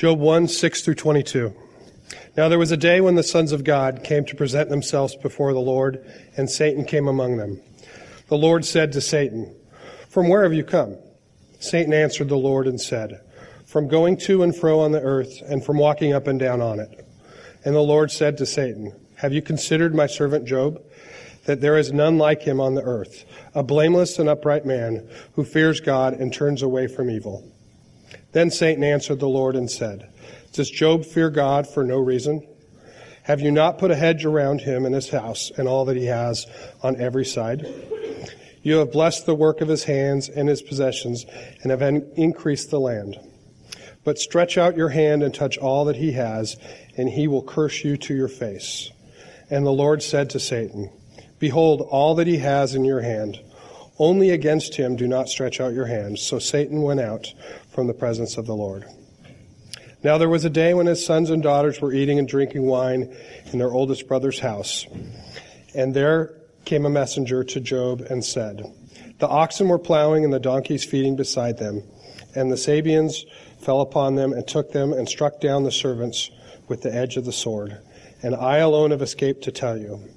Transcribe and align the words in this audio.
Job 0.00 0.18
1, 0.18 0.48
6 0.48 0.80
through 0.80 0.94
22. 0.94 1.54
Now 2.34 2.48
there 2.48 2.58
was 2.58 2.72
a 2.72 2.76
day 2.78 3.02
when 3.02 3.16
the 3.16 3.22
sons 3.22 3.52
of 3.52 3.64
God 3.64 4.02
came 4.02 4.24
to 4.24 4.34
present 4.34 4.70
themselves 4.70 5.14
before 5.14 5.52
the 5.52 5.58
Lord, 5.58 6.02
and 6.38 6.48
Satan 6.48 6.86
came 6.86 7.06
among 7.06 7.36
them. 7.36 7.60
The 8.28 8.38
Lord 8.38 8.64
said 8.64 8.92
to 8.92 9.02
Satan, 9.02 9.54
From 10.08 10.30
where 10.30 10.42
have 10.42 10.54
you 10.54 10.64
come? 10.64 10.96
Satan 11.58 11.92
answered 11.92 12.30
the 12.30 12.38
Lord 12.38 12.66
and 12.66 12.80
said, 12.80 13.20
From 13.66 13.88
going 13.88 14.16
to 14.20 14.42
and 14.42 14.56
fro 14.56 14.80
on 14.80 14.92
the 14.92 15.02
earth, 15.02 15.42
and 15.46 15.62
from 15.62 15.76
walking 15.76 16.14
up 16.14 16.26
and 16.26 16.40
down 16.40 16.62
on 16.62 16.80
it. 16.80 17.06
And 17.62 17.74
the 17.74 17.80
Lord 17.80 18.10
said 18.10 18.38
to 18.38 18.46
Satan, 18.46 18.98
Have 19.16 19.34
you 19.34 19.42
considered 19.42 19.94
my 19.94 20.06
servant 20.06 20.48
Job? 20.48 20.82
That 21.44 21.60
there 21.60 21.76
is 21.76 21.92
none 21.92 22.16
like 22.16 22.40
him 22.40 22.58
on 22.58 22.74
the 22.74 22.84
earth, 22.84 23.26
a 23.54 23.62
blameless 23.62 24.18
and 24.18 24.30
upright 24.30 24.64
man, 24.64 25.06
who 25.34 25.44
fears 25.44 25.78
God 25.78 26.14
and 26.14 26.32
turns 26.32 26.62
away 26.62 26.86
from 26.86 27.10
evil. 27.10 27.44
Then 28.32 28.50
Satan 28.50 28.84
answered 28.84 29.20
the 29.20 29.28
Lord 29.28 29.56
and 29.56 29.70
said, 29.70 30.10
Does 30.52 30.70
Job 30.70 31.04
fear 31.04 31.30
God 31.30 31.66
for 31.66 31.84
no 31.84 31.98
reason? 31.98 32.46
Have 33.24 33.40
you 33.40 33.50
not 33.50 33.78
put 33.78 33.90
a 33.90 33.96
hedge 33.96 34.24
around 34.24 34.62
him 34.62 34.84
and 34.84 34.94
his 34.94 35.10
house 35.10 35.52
and 35.56 35.68
all 35.68 35.84
that 35.84 35.96
he 35.96 36.06
has 36.06 36.46
on 36.82 37.00
every 37.00 37.24
side? 37.24 37.66
You 38.62 38.78
have 38.78 38.92
blessed 38.92 39.26
the 39.26 39.34
work 39.34 39.60
of 39.60 39.68
his 39.68 39.84
hands 39.84 40.28
and 40.28 40.48
his 40.48 40.62
possessions 40.62 41.24
and 41.62 41.70
have 41.70 41.82
increased 41.82 42.70
the 42.70 42.80
land. 42.80 43.18
But 44.04 44.18
stretch 44.18 44.58
out 44.58 44.76
your 44.76 44.88
hand 44.88 45.22
and 45.22 45.34
touch 45.34 45.58
all 45.58 45.84
that 45.86 45.96
he 45.96 46.12
has, 46.12 46.56
and 46.96 47.08
he 47.08 47.28
will 47.28 47.42
curse 47.42 47.84
you 47.84 47.96
to 47.98 48.14
your 48.14 48.28
face. 48.28 48.90
And 49.50 49.66
the 49.66 49.70
Lord 49.70 50.02
said 50.02 50.30
to 50.30 50.40
Satan, 50.40 50.90
Behold, 51.38 51.82
all 51.82 52.14
that 52.16 52.26
he 52.26 52.38
has 52.38 52.74
in 52.74 52.84
your 52.84 53.00
hand. 53.00 53.40
Only 53.98 54.30
against 54.30 54.76
him 54.76 54.96
do 54.96 55.06
not 55.06 55.28
stretch 55.28 55.60
out 55.60 55.74
your 55.74 55.86
hand. 55.86 56.18
So 56.18 56.38
Satan 56.38 56.82
went 56.82 57.00
out 57.00 57.34
from 57.72 57.86
the 57.86 57.94
presence 57.94 58.36
of 58.36 58.46
the 58.46 58.54
Lord. 58.54 58.84
Now 60.02 60.16
there 60.16 60.28
was 60.28 60.44
a 60.44 60.50
day 60.50 60.72
when 60.72 60.86
his 60.86 61.04
sons 61.04 61.30
and 61.30 61.42
daughters 61.42 61.80
were 61.80 61.92
eating 61.92 62.18
and 62.18 62.26
drinking 62.26 62.66
wine 62.66 63.14
in 63.52 63.58
their 63.58 63.70
oldest 63.70 64.08
brother's 64.08 64.38
house. 64.38 64.86
And 65.74 65.94
there 65.94 66.34
came 66.64 66.86
a 66.86 66.90
messenger 66.90 67.44
to 67.44 67.60
Job 67.60 68.00
and 68.08 68.24
said, 68.24 68.64
The 69.18 69.28
oxen 69.28 69.68
were 69.68 69.78
plowing 69.78 70.24
and 70.24 70.32
the 70.32 70.40
donkeys 70.40 70.84
feeding 70.84 71.16
beside 71.16 71.58
them. 71.58 71.82
And 72.34 72.50
the 72.50 72.56
Sabeans 72.56 73.24
fell 73.58 73.80
upon 73.82 74.14
them 74.14 74.32
and 74.32 74.46
took 74.46 74.72
them 74.72 74.92
and 74.92 75.08
struck 75.08 75.40
down 75.40 75.64
the 75.64 75.72
servants 75.72 76.30
with 76.68 76.82
the 76.82 76.94
edge 76.94 77.16
of 77.16 77.24
the 77.24 77.32
sword. 77.32 77.78
And 78.22 78.34
I 78.34 78.58
alone 78.58 78.92
have 78.92 79.02
escaped 79.02 79.42
to 79.44 79.52
tell 79.52 79.76
you. 79.76 80.08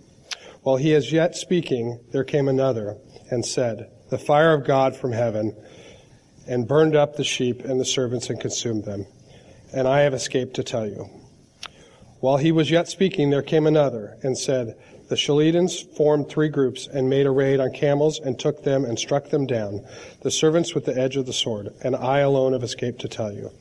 While 0.62 0.78
he 0.78 0.94
is 0.94 1.12
yet 1.12 1.36
speaking, 1.36 2.00
there 2.12 2.24
came 2.24 2.48
another 2.48 2.98
and 3.30 3.46
said, 3.46 3.92
The 4.10 4.18
fire 4.18 4.54
of 4.54 4.66
God 4.66 4.96
from 4.96 5.12
heaven 5.12 5.56
and 6.48 6.68
burned 6.68 6.96
up 6.96 7.16
the 7.16 7.24
sheep 7.24 7.64
and 7.64 7.80
the 7.80 7.86
servants 7.86 8.30
and 8.30 8.40
consumed 8.40 8.86
them. 8.86 9.06
And 9.74 9.88
I 9.88 10.02
have 10.02 10.14
escaped 10.14 10.56
to 10.56 10.64
tell 10.64 10.86
you. 10.86 11.10
While 12.20 12.38
he 12.38 12.52
was 12.52 12.72
yet 12.72 12.88
speaking, 12.88 13.30
there 13.30 13.42
came 13.42 13.68
another 13.68 14.18
and 14.24 14.38
said, 14.38 14.78
The 15.10 15.18
Chaldeans 15.18 15.82
formed 15.82 16.30
three 16.30 16.48
groups 16.48 16.88
and 16.88 17.10
made 17.10 17.26
a 17.26 17.32
raid 17.32 17.60
on 17.60 17.74
camels 17.74 18.20
and 18.20 18.40
took 18.40 18.64
them 18.64 18.86
and 18.86 18.98
struck 18.98 19.30
them 19.30 19.46
down, 19.46 19.86
the 20.22 20.32
servants 20.32 20.74
with 20.74 20.86
the 20.86 20.98
edge 20.98 21.18
of 21.18 21.26
the 21.26 21.34
sword, 21.34 21.74
and 21.84 21.96
I 21.96 22.20
alone 22.20 22.54
have 22.54 22.64
escaped 22.64 23.02
to 23.02 23.10
tell 23.10 23.34
you. 23.34 23.52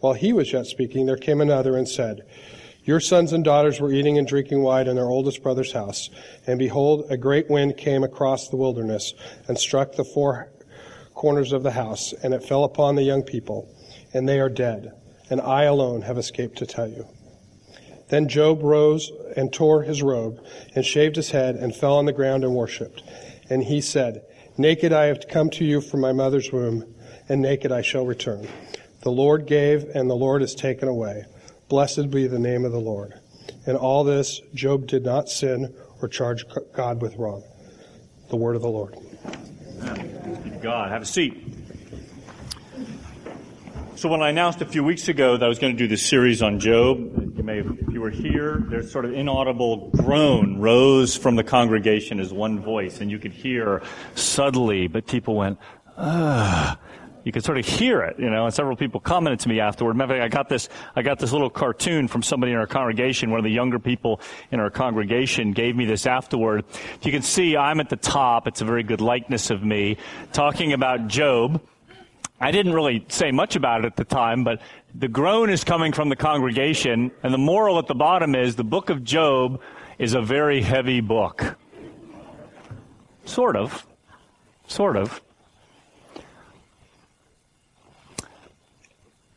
While 0.00 0.12
he 0.12 0.34
was 0.34 0.52
yet 0.52 0.66
speaking, 0.66 1.06
there 1.06 1.16
came 1.16 1.40
another 1.40 1.78
and 1.78 1.88
said, 1.88 2.20
Your 2.84 3.00
sons 3.00 3.32
and 3.32 3.42
daughters 3.42 3.80
were 3.80 3.90
eating 3.90 4.18
and 4.18 4.28
drinking 4.28 4.62
wine 4.62 4.86
in 4.86 4.96
their 4.96 5.08
oldest 5.08 5.42
brother's 5.42 5.72
house, 5.72 6.10
and 6.46 6.58
behold, 6.58 7.06
a 7.08 7.16
great 7.16 7.48
wind 7.48 7.78
came 7.78 8.04
across 8.04 8.48
the 8.48 8.56
wilderness 8.56 9.14
and 9.48 9.58
struck 9.58 9.92
the 9.92 10.04
four 10.04 10.50
corners 11.24 11.54
of 11.54 11.62
the 11.62 11.70
house, 11.70 12.12
and 12.22 12.34
it 12.34 12.44
fell 12.44 12.64
upon 12.64 12.96
the 12.96 13.02
young 13.02 13.22
people, 13.22 13.66
and 14.12 14.28
they 14.28 14.38
are 14.38 14.50
dead, 14.50 14.92
and 15.30 15.40
I 15.40 15.62
alone 15.62 16.02
have 16.02 16.18
escaped 16.18 16.58
to 16.58 16.66
tell 16.66 16.86
you. 16.86 17.06
Then 18.10 18.28
Job 18.28 18.62
rose 18.62 19.10
and 19.34 19.50
tore 19.50 19.84
his 19.84 20.02
robe, 20.02 20.44
and 20.74 20.84
shaved 20.84 21.16
his 21.16 21.30
head, 21.30 21.54
and 21.54 21.74
fell 21.74 21.94
on 21.94 22.04
the 22.04 22.12
ground 22.12 22.44
and 22.44 22.54
worshipped. 22.54 23.02
And 23.48 23.64
he 23.64 23.80
said, 23.80 24.20
Naked 24.58 24.92
I 24.92 25.06
have 25.06 25.26
come 25.26 25.48
to 25.52 25.64
you 25.64 25.80
from 25.80 26.00
my 26.00 26.12
mother's 26.12 26.52
womb, 26.52 26.94
and 27.26 27.40
naked 27.40 27.72
I 27.72 27.80
shall 27.80 28.04
return. 28.04 28.46
The 29.00 29.10
Lord 29.10 29.46
gave, 29.46 29.84
and 29.94 30.10
the 30.10 30.14
Lord 30.14 30.42
has 30.42 30.54
taken 30.54 30.88
away. 30.88 31.24
Blessed 31.70 32.10
be 32.10 32.26
the 32.26 32.38
name 32.38 32.66
of 32.66 32.72
the 32.72 32.78
Lord. 32.78 33.14
In 33.66 33.76
all 33.76 34.04
this, 34.04 34.42
Job 34.52 34.86
did 34.86 35.06
not 35.06 35.30
sin 35.30 35.74
or 36.02 36.08
charge 36.08 36.44
God 36.74 37.00
with 37.00 37.16
wrong. 37.16 37.44
The 38.28 38.36
word 38.36 38.56
of 38.56 38.62
the 38.62 38.68
Lord. 38.68 38.98
God. 40.62 40.90
Have 40.90 41.02
a 41.02 41.06
seat. 41.06 41.54
So 43.96 44.08
when 44.08 44.22
I 44.22 44.28
announced 44.28 44.60
a 44.60 44.66
few 44.66 44.84
weeks 44.84 45.08
ago 45.08 45.36
that 45.36 45.44
I 45.44 45.48
was 45.48 45.58
going 45.58 45.72
to 45.72 45.78
do 45.78 45.86
this 45.86 46.04
series 46.04 46.42
on 46.42 46.60
Job, 46.60 46.98
you 47.36 47.42
may, 47.42 47.60
if 47.60 47.90
you 47.90 48.00
were 48.00 48.10
here, 48.10 48.62
there's 48.68 48.90
sort 48.90 49.04
of 49.04 49.14
inaudible 49.14 49.90
groan 49.90 50.58
rose 50.58 51.16
from 51.16 51.36
the 51.36 51.44
congregation 51.44 52.20
as 52.20 52.32
one 52.32 52.60
voice, 52.60 53.00
and 53.00 53.10
you 53.10 53.18
could 53.18 53.32
hear 53.32 53.82
subtly, 54.14 54.88
but 54.88 55.06
people 55.06 55.36
went, 55.36 55.58
ah 55.96 56.78
you 57.24 57.32
could 57.32 57.44
sort 57.44 57.58
of 57.58 57.66
hear 57.66 58.02
it, 58.02 58.18
you 58.18 58.28
know, 58.28 58.44
and 58.44 58.54
several 58.54 58.76
people 58.76 59.00
commented 59.00 59.40
to 59.40 59.48
me 59.48 59.58
afterward. 59.58 59.92
Remember, 59.92 60.20
I 60.20 60.28
got 60.28 60.48
this, 60.48 60.68
I 60.94 61.02
got 61.02 61.18
this 61.18 61.32
little 61.32 61.50
cartoon 61.50 62.06
from 62.06 62.22
somebody 62.22 62.52
in 62.52 62.58
our 62.58 62.66
congregation. 62.66 63.30
One 63.30 63.40
of 63.40 63.44
the 63.44 63.50
younger 63.50 63.78
people 63.78 64.20
in 64.50 64.60
our 64.60 64.70
congregation 64.70 65.52
gave 65.52 65.74
me 65.74 65.86
this 65.86 66.06
afterward. 66.06 66.64
If 66.68 67.06
You 67.06 67.12
can 67.12 67.22
see 67.22 67.56
I'm 67.56 67.80
at 67.80 67.88
the 67.88 67.96
top. 67.96 68.46
It's 68.46 68.60
a 68.60 68.64
very 68.64 68.82
good 68.82 69.00
likeness 69.00 69.50
of 69.50 69.64
me 69.64 69.96
talking 70.32 70.74
about 70.74 71.08
Job. 71.08 71.62
I 72.40 72.50
didn't 72.50 72.74
really 72.74 73.06
say 73.08 73.30
much 73.30 73.56
about 73.56 73.80
it 73.80 73.86
at 73.86 73.96
the 73.96 74.04
time, 74.04 74.44
but 74.44 74.60
the 74.94 75.08
groan 75.08 75.48
is 75.48 75.64
coming 75.64 75.92
from 75.92 76.10
the 76.10 76.16
congregation, 76.16 77.10
and 77.22 77.32
the 77.32 77.38
moral 77.38 77.78
at 77.78 77.86
the 77.86 77.94
bottom 77.94 78.34
is 78.34 78.54
the 78.54 78.64
book 78.64 78.90
of 78.90 79.02
Job 79.02 79.60
is 79.98 80.12
a 80.14 80.20
very 80.20 80.60
heavy 80.60 81.00
book. 81.00 81.56
Sort 83.24 83.56
of. 83.56 83.86
Sort 84.66 84.96
of. 84.96 85.22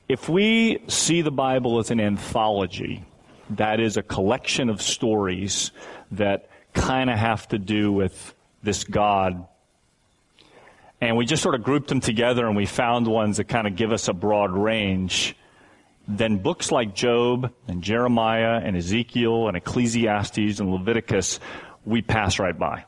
If 0.08 0.30
we 0.30 0.80
see 0.88 1.22
the 1.22 1.32
Bible 1.32 1.80
as 1.80 1.92
an 1.92 2.00
anthology, 2.00 3.04
that 3.52 3.82
is 3.82 3.98
a 3.98 4.02
collection 4.02 4.70
of 4.70 4.82
stories 4.82 5.72
that 6.12 6.50
kind 6.74 7.10
of 7.10 7.18
have 7.18 7.46
to 7.50 7.60
do 7.60 7.92
with 7.92 8.34
this 8.64 8.86
God. 8.86 9.46
And 11.02 11.18
we 11.18 11.26
just 11.26 11.44
sort 11.44 11.56
of 11.56 11.64
grouped 11.64 11.90
them 11.90 12.00
together 12.00 12.48
and 12.48 12.56
we 12.56 12.66
found 12.66 13.06
ones 13.06 13.38
that 13.38 13.46
kind 13.46 13.68
of 13.68 13.76
give 13.76 13.92
us 13.92 14.08
a 14.08 14.14
broad 14.14 14.52
range. 14.52 15.36
Then 16.08 16.38
books 16.38 16.72
like 16.72 16.96
Job 16.96 17.52
and 17.68 17.84
Jeremiah 17.84 18.62
and 18.64 18.78
Ezekiel 18.78 19.50
and 19.50 19.58
Ecclesiastes 19.58 20.62
and 20.62 20.72
Leviticus, 20.72 21.42
we 21.86 22.02
pass 22.02 22.40
right 22.40 22.58
by. 22.58 22.86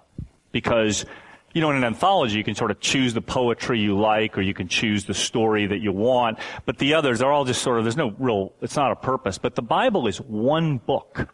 Because 0.53 1.05
you 1.53 1.61
know, 1.61 1.71
in 1.71 1.77
an 1.77 1.83
anthology, 1.83 2.37
you 2.37 2.43
can 2.43 2.55
sort 2.55 2.71
of 2.71 2.79
choose 2.79 3.13
the 3.13 3.21
poetry 3.21 3.79
you 3.79 3.97
like, 3.97 4.37
or 4.37 4.41
you 4.41 4.53
can 4.53 4.67
choose 4.67 5.05
the 5.05 5.13
story 5.13 5.65
that 5.65 5.79
you 5.79 5.91
want. 5.91 6.37
But 6.65 6.77
the 6.77 6.93
others 6.93 7.21
are 7.21 7.31
all 7.31 7.45
just 7.45 7.61
sort 7.61 7.79
of, 7.79 7.85
there's 7.85 7.97
no 7.97 8.13
real, 8.19 8.53
it's 8.61 8.75
not 8.75 8.91
a 8.91 8.95
purpose. 8.95 9.37
But 9.37 9.55
the 9.55 9.61
Bible 9.61 10.07
is 10.07 10.19
one 10.21 10.77
book 10.77 11.33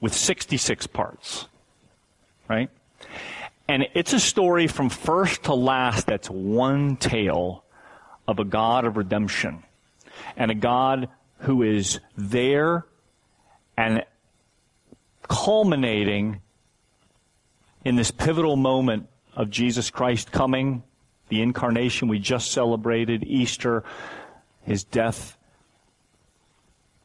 with 0.00 0.14
66 0.14 0.86
parts. 0.88 1.46
Right? 2.48 2.68
And 3.68 3.86
it's 3.94 4.12
a 4.12 4.20
story 4.20 4.66
from 4.66 4.90
first 4.90 5.44
to 5.44 5.54
last 5.54 6.06
that's 6.06 6.28
one 6.28 6.96
tale 6.96 7.64
of 8.26 8.38
a 8.38 8.44
God 8.44 8.84
of 8.84 8.96
redemption. 8.96 9.62
And 10.36 10.50
a 10.50 10.54
God 10.54 11.08
who 11.38 11.62
is 11.62 12.00
there 12.16 12.86
and 13.76 14.04
culminating 15.28 16.40
in 17.84 17.96
this 17.96 18.10
pivotal 18.10 18.56
moment 18.56 19.08
of 19.36 19.50
Jesus 19.50 19.90
Christ 19.90 20.32
coming, 20.32 20.82
the 21.28 21.42
incarnation 21.42 22.08
we 22.08 22.18
just 22.18 22.52
celebrated, 22.52 23.24
Easter, 23.24 23.84
his 24.62 24.84
death. 24.84 25.36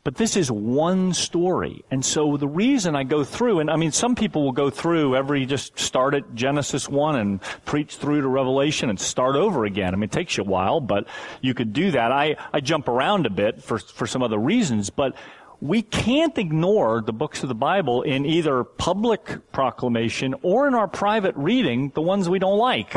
But 0.03 0.15
this 0.15 0.37
is 0.37 0.49
one 0.49 1.13
story. 1.13 1.83
And 1.91 2.03
so 2.03 2.37
the 2.37 2.47
reason 2.47 2.95
I 2.95 3.03
go 3.03 3.23
through, 3.23 3.59
and 3.59 3.69
I 3.69 3.75
mean, 3.75 3.91
some 3.91 4.15
people 4.15 4.43
will 4.43 4.53
go 4.53 4.69
through 4.69 5.15
every, 5.15 5.45
just 5.45 5.77
start 5.77 6.15
at 6.15 6.33
Genesis 6.33 6.87
1 6.87 7.15
and 7.17 7.41
preach 7.65 7.97
through 7.97 8.21
to 8.21 8.27
Revelation 8.27 8.89
and 8.89 8.99
start 8.99 9.35
over 9.35 9.65
again. 9.65 9.93
I 9.93 9.97
mean, 9.97 10.05
it 10.05 10.11
takes 10.11 10.37
you 10.37 10.43
a 10.43 10.47
while, 10.47 10.79
but 10.79 11.05
you 11.41 11.53
could 11.53 11.73
do 11.73 11.91
that. 11.91 12.11
I, 12.11 12.37
I 12.53 12.61
jump 12.61 12.87
around 12.87 13.25
a 13.25 13.29
bit 13.29 13.61
for, 13.61 13.77
for 13.77 14.07
some 14.07 14.23
other 14.23 14.39
reasons, 14.39 14.89
but 14.89 15.15
we 15.61 15.81
can't 15.81 16.37
ignore 16.37 17.01
the 17.01 17.13
books 17.13 17.43
of 17.43 17.49
the 17.49 17.55
Bible 17.55 18.01
in 18.01 18.25
either 18.25 18.63
public 18.63 19.51
proclamation 19.51 20.35
or 20.41 20.67
in 20.67 20.73
our 20.73 20.87
private 20.87 21.35
reading, 21.35 21.91
the 21.95 22.01
ones 22.01 22.29
we 22.29 22.39
don't 22.39 22.57
like. 22.57 22.95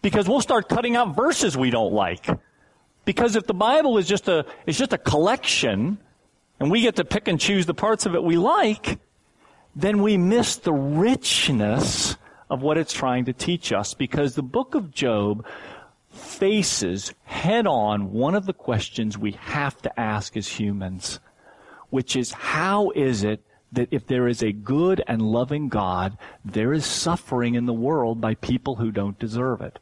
Because 0.00 0.28
we'll 0.28 0.40
start 0.40 0.68
cutting 0.68 0.96
out 0.96 1.14
verses 1.14 1.56
we 1.56 1.70
don't 1.70 1.92
like. 1.92 2.26
Because 3.04 3.36
if 3.36 3.46
the 3.46 3.54
Bible 3.54 3.98
is 3.98 4.06
just 4.06 4.28
a, 4.28 4.46
is 4.66 4.78
just 4.78 4.92
a 4.92 4.98
collection, 4.98 5.98
and 6.60 6.70
we 6.70 6.80
get 6.80 6.96
to 6.96 7.04
pick 7.04 7.28
and 7.28 7.38
choose 7.38 7.66
the 7.66 7.74
parts 7.74 8.06
of 8.06 8.14
it 8.14 8.22
we 8.22 8.36
like, 8.36 8.98
then 9.76 10.02
we 10.02 10.16
miss 10.16 10.56
the 10.56 10.72
richness 10.72 12.16
of 12.50 12.62
what 12.62 12.78
it's 12.78 12.92
trying 12.92 13.26
to 13.26 13.32
teach 13.32 13.72
us 13.72 13.94
because 13.94 14.34
the 14.34 14.42
book 14.42 14.74
of 14.74 14.90
Job 14.90 15.44
faces 16.10 17.12
head 17.24 17.66
on 17.66 18.12
one 18.12 18.34
of 18.34 18.46
the 18.46 18.52
questions 18.52 19.18
we 19.18 19.32
have 19.32 19.80
to 19.82 20.00
ask 20.00 20.36
as 20.36 20.48
humans, 20.48 21.20
which 21.90 22.16
is 22.16 22.32
how 22.32 22.90
is 22.90 23.24
it 23.24 23.42
that 23.72 23.88
if 23.90 24.06
there 24.06 24.28
is 24.28 24.42
a 24.42 24.52
good 24.52 25.02
and 25.06 25.20
loving 25.20 25.68
God, 25.68 26.16
there 26.44 26.72
is 26.72 26.86
suffering 26.86 27.54
in 27.54 27.66
the 27.66 27.72
world 27.72 28.20
by 28.20 28.34
people 28.36 28.76
who 28.76 28.90
don't 28.90 29.18
deserve 29.18 29.60
it? 29.60 29.78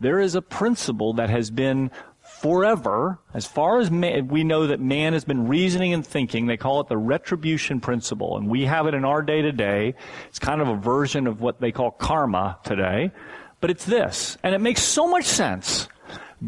There 0.00 0.20
is 0.20 0.34
a 0.34 0.42
principle 0.42 1.14
that 1.14 1.30
has 1.30 1.50
been 1.50 1.90
forever, 2.20 3.18
as 3.32 3.46
far 3.46 3.78
as 3.78 3.90
man, 3.90 4.28
we 4.28 4.44
know 4.44 4.66
that 4.66 4.80
man 4.80 5.12
has 5.12 5.24
been 5.24 5.48
reasoning 5.48 5.94
and 5.94 6.06
thinking, 6.06 6.46
they 6.46 6.56
call 6.56 6.80
it 6.80 6.88
the 6.88 6.96
retribution 6.96 7.80
principle. 7.80 8.36
And 8.36 8.48
we 8.48 8.64
have 8.64 8.86
it 8.86 8.94
in 8.94 9.04
our 9.04 9.22
day 9.22 9.42
to 9.42 9.52
day. 9.52 9.94
It's 10.28 10.38
kind 10.38 10.60
of 10.60 10.68
a 10.68 10.76
version 10.76 11.26
of 11.26 11.40
what 11.40 11.60
they 11.60 11.72
call 11.72 11.92
karma 11.92 12.58
today. 12.64 13.12
But 13.60 13.70
it's 13.70 13.84
this. 13.84 14.36
And 14.42 14.54
it 14.54 14.60
makes 14.60 14.82
so 14.82 15.06
much 15.06 15.24
sense. 15.24 15.88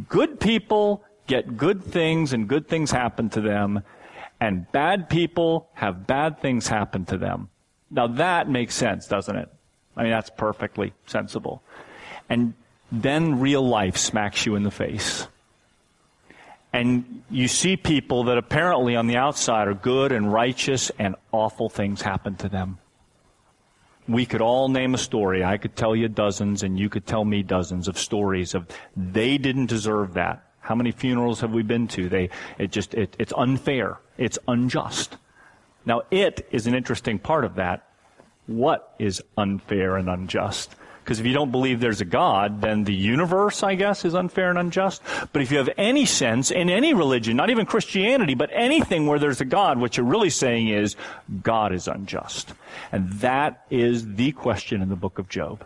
Good 0.09 0.41
people 0.41 1.05
get 1.27 1.57
good 1.57 1.83
things 1.83 2.33
and 2.33 2.49
good 2.49 2.69
things 2.69 2.91
happen 2.91 3.31
to 3.31 3.41
them. 3.41 3.83
And 4.41 4.71
bad 4.73 5.09
people 5.09 5.69
have 5.75 6.07
bad 6.07 6.41
things 6.41 6.69
happen 6.69 7.05
to 7.07 7.19
them. 7.19 7.49
Now 7.91 8.07
that 8.07 8.49
makes 8.49 8.75
sense, 8.75 9.07
doesn't 9.07 9.37
it? 9.37 9.49
I 9.97 10.03
mean, 10.03 10.13
that's 10.13 10.31
perfectly 10.31 10.93
sensible. 11.07 11.63
And 12.29 12.55
then 12.93 13.41
real 13.41 13.67
life 13.67 13.97
smacks 13.97 14.47
you 14.47 14.55
in 14.55 14.63
the 14.63 14.71
face. 14.71 15.27
And 16.73 17.23
you 17.31 17.49
see 17.49 17.77
people 17.77 18.25
that 18.25 18.39
apparently 18.39 18.95
on 18.95 19.07
the 19.07 19.17
outside 19.17 19.69
are 19.69 19.75
good 19.75 20.13
and 20.13 20.33
righteous 20.33 20.91
and 20.99 21.17
awful 21.33 21.69
things 21.69 22.03
happen 22.03 22.37
to 22.37 22.49
them. 22.49 22.79
We 24.07 24.27
could 24.27 24.41
all 24.41 24.69
name 24.69 24.95
a 24.95 24.99
story. 24.99 25.45
I 25.45 25.59
could 25.59 25.77
tell 25.77 25.97
you 25.97 26.09
dozens 26.09 26.63
and 26.63 26.79
you 26.79 26.89
could 26.89 27.07
tell 27.07 27.25
me 27.25 27.43
dozens 27.43 27.89
of 27.89 27.99
stories 27.99 28.55
of 28.55 28.67
they 28.97 29.39
didn't 29.39 29.67
deserve 29.67 30.15
that. 30.15 30.45
How 30.61 30.75
many 30.75 30.93
funerals 30.93 31.41
have 31.41 31.53
we 31.53 31.63
been 31.63 31.89
to? 31.89 32.09
They, 32.09 32.31
it 32.59 32.71
just, 32.71 32.95
it, 32.95 33.17
it's 33.19 33.33
unfair. 33.37 33.99
It's 34.19 34.39
unjust. 34.47 35.17
Now 35.87 36.03
it 36.11 36.47
is 36.51 36.67
an 36.67 36.75
interesting 36.75 37.19
part 37.19 37.45
of 37.45 37.55
that. 37.55 37.89
What 38.47 38.95
is 38.99 39.23
unfair 39.37 39.97
and 39.97 40.09
unjust? 40.09 40.75
Because 41.09 41.21
if 41.21 41.27
you 41.27 41.33
don't 41.33 41.51
believe 41.51 41.81
there's 41.81 42.03
a 42.03 42.05
God, 42.05 42.61
then 42.61 42.85
the 42.85 42.95
universe, 42.95 43.63
I 43.63 43.77
guess, 43.77 44.05
is 44.05 44.15
unfair 44.15 44.51
and 44.51 44.59
unjust. 44.59 45.01
But 45.33 45.41
if 45.41 45.51
you 45.51 45.57
have 45.57 45.71
any 45.79 46.05
sense 46.05 46.51
in 46.51 46.69
any 46.69 46.93
religion, 46.93 47.35
not 47.35 47.49
even 47.49 47.65
Christianity, 47.65 48.35
but 48.35 48.51
anything 48.53 49.07
where 49.07 49.19
there's 49.19 49.41
a 49.41 49.47
God, 49.47 49.79
what 49.79 49.97
you're 49.97 50.05
really 50.05 50.29
saying 50.29 50.69
is 50.69 50.97
God 51.43 51.73
is 51.73 51.89
unjust. 51.89 52.53
And 52.93 53.11
that 53.21 53.65
is 53.71 54.17
the 54.17 54.33
question 54.33 54.83
in 54.83 54.91
the 54.91 54.97
book 54.97 55.19
of 55.19 55.31
Job. 55.31 55.65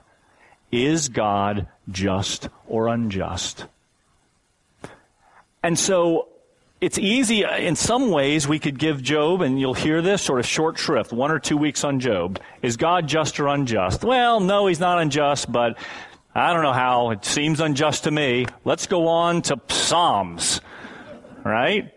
Is 0.71 1.09
God 1.09 1.67
just 1.91 2.49
or 2.69 2.87
unjust? 2.87 3.67
And 5.61 5.77
so 5.77 6.29
it's 6.83 6.99
easy 6.99 7.45
uh, 7.45 7.57
in 7.57 7.77
some 7.77 8.11
ways 8.11 8.49
we 8.49 8.59
could 8.59 8.77
give 8.77 9.01
Job, 9.01 9.41
and 9.41 9.59
you'll 9.59 9.73
hear 9.73 10.03
this 10.03 10.21
sort 10.21 10.41
of 10.41 10.47
short 10.47 10.77
shrift, 10.77 11.13
one 11.13 11.31
or 11.31 11.39
two 11.39 11.57
weeks 11.57 11.85
on 11.85 12.01
Job. 12.01 12.41
Is 12.61 12.77
God 12.77 13.07
just 13.07 13.39
or 13.39 13.47
unjust? 13.47 14.03
Well, 14.03 14.41
no, 14.41 14.67
he's 14.67 14.81
not 14.81 14.99
unjust, 14.99 15.51
but 15.51 15.79
I 16.35 16.53
don't 16.53 16.65
know 16.65 16.73
how. 16.73 17.11
It 17.11 17.25
seems 17.25 17.61
unjust 17.61 18.05
to 18.05 18.11
me. 18.11 18.47
Let's 18.65 18.89
go 18.89 19.07
on 19.07 19.43
to 19.43 19.61
Psalms. 19.69 20.61
Right? 21.45 21.95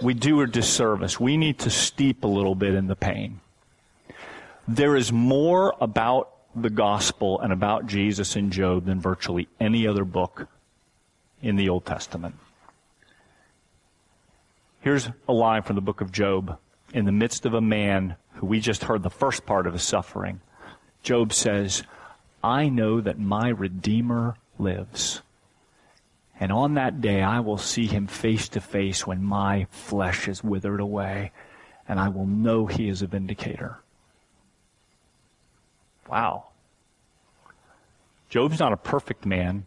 We 0.00 0.14
do 0.14 0.40
a 0.40 0.46
disservice. 0.46 1.18
We 1.18 1.36
need 1.36 1.58
to 1.60 1.70
steep 1.70 2.22
a 2.22 2.28
little 2.28 2.54
bit 2.54 2.74
in 2.74 2.86
the 2.86 2.96
pain. 2.96 3.40
There 4.68 4.94
is 4.94 5.12
more 5.12 5.74
about 5.80 6.30
the 6.54 6.70
gospel 6.70 7.40
and 7.40 7.52
about 7.52 7.88
Jesus 7.88 8.36
in 8.36 8.52
Job 8.52 8.86
than 8.86 9.00
virtually 9.00 9.48
any 9.58 9.88
other 9.88 10.04
book 10.04 10.46
in 11.42 11.56
the 11.56 11.68
Old 11.68 11.84
Testament. 11.84 12.36
Here's 14.80 15.08
a 15.28 15.32
line 15.32 15.62
from 15.62 15.76
the 15.76 15.82
book 15.82 16.00
of 16.00 16.12
Job. 16.12 16.58
In 16.92 17.04
the 17.04 17.12
midst 17.12 17.46
of 17.46 17.54
a 17.54 17.60
man 17.60 18.16
who 18.34 18.46
we 18.46 18.60
just 18.60 18.84
heard 18.84 19.02
the 19.02 19.10
first 19.10 19.46
part 19.46 19.66
of 19.66 19.74
his 19.74 19.82
suffering, 19.82 20.40
Job 21.02 21.32
says, 21.32 21.82
I 22.42 22.68
know 22.68 23.00
that 23.00 23.18
my 23.18 23.48
Redeemer 23.48 24.36
lives. 24.58 25.22
And 26.38 26.50
on 26.50 26.74
that 26.74 27.02
day 27.02 27.22
I 27.22 27.40
will 27.40 27.58
see 27.58 27.86
him 27.86 28.06
face 28.06 28.48
to 28.50 28.60
face 28.60 29.06
when 29.06 29.22
my 29.22 29.66
flesh 29.70 30.26
is 30.26 30.42
withered 30.42 30.80
away, 30.80 31.32
and 31.86 32.00
I 32.00 32.08
will 32.08 32.26
know 32.26 32.66
he 32.66 32.88
is 32.88 33.02
a 33.02 33.06
vindicator. 33.06 33.78
Wow. 36.08 36.44
Job's 38.30 38.58
not 38.58 38.72
a 38.72 38.78
perfect 38.78 39.26
man. 39.26 39.66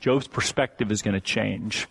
Job's 0.00 0.28
perspective 0.28 0.90
is 0.90 1.02
going 1.02 1.14
to 1.14 1.20
change. 1.20 1.88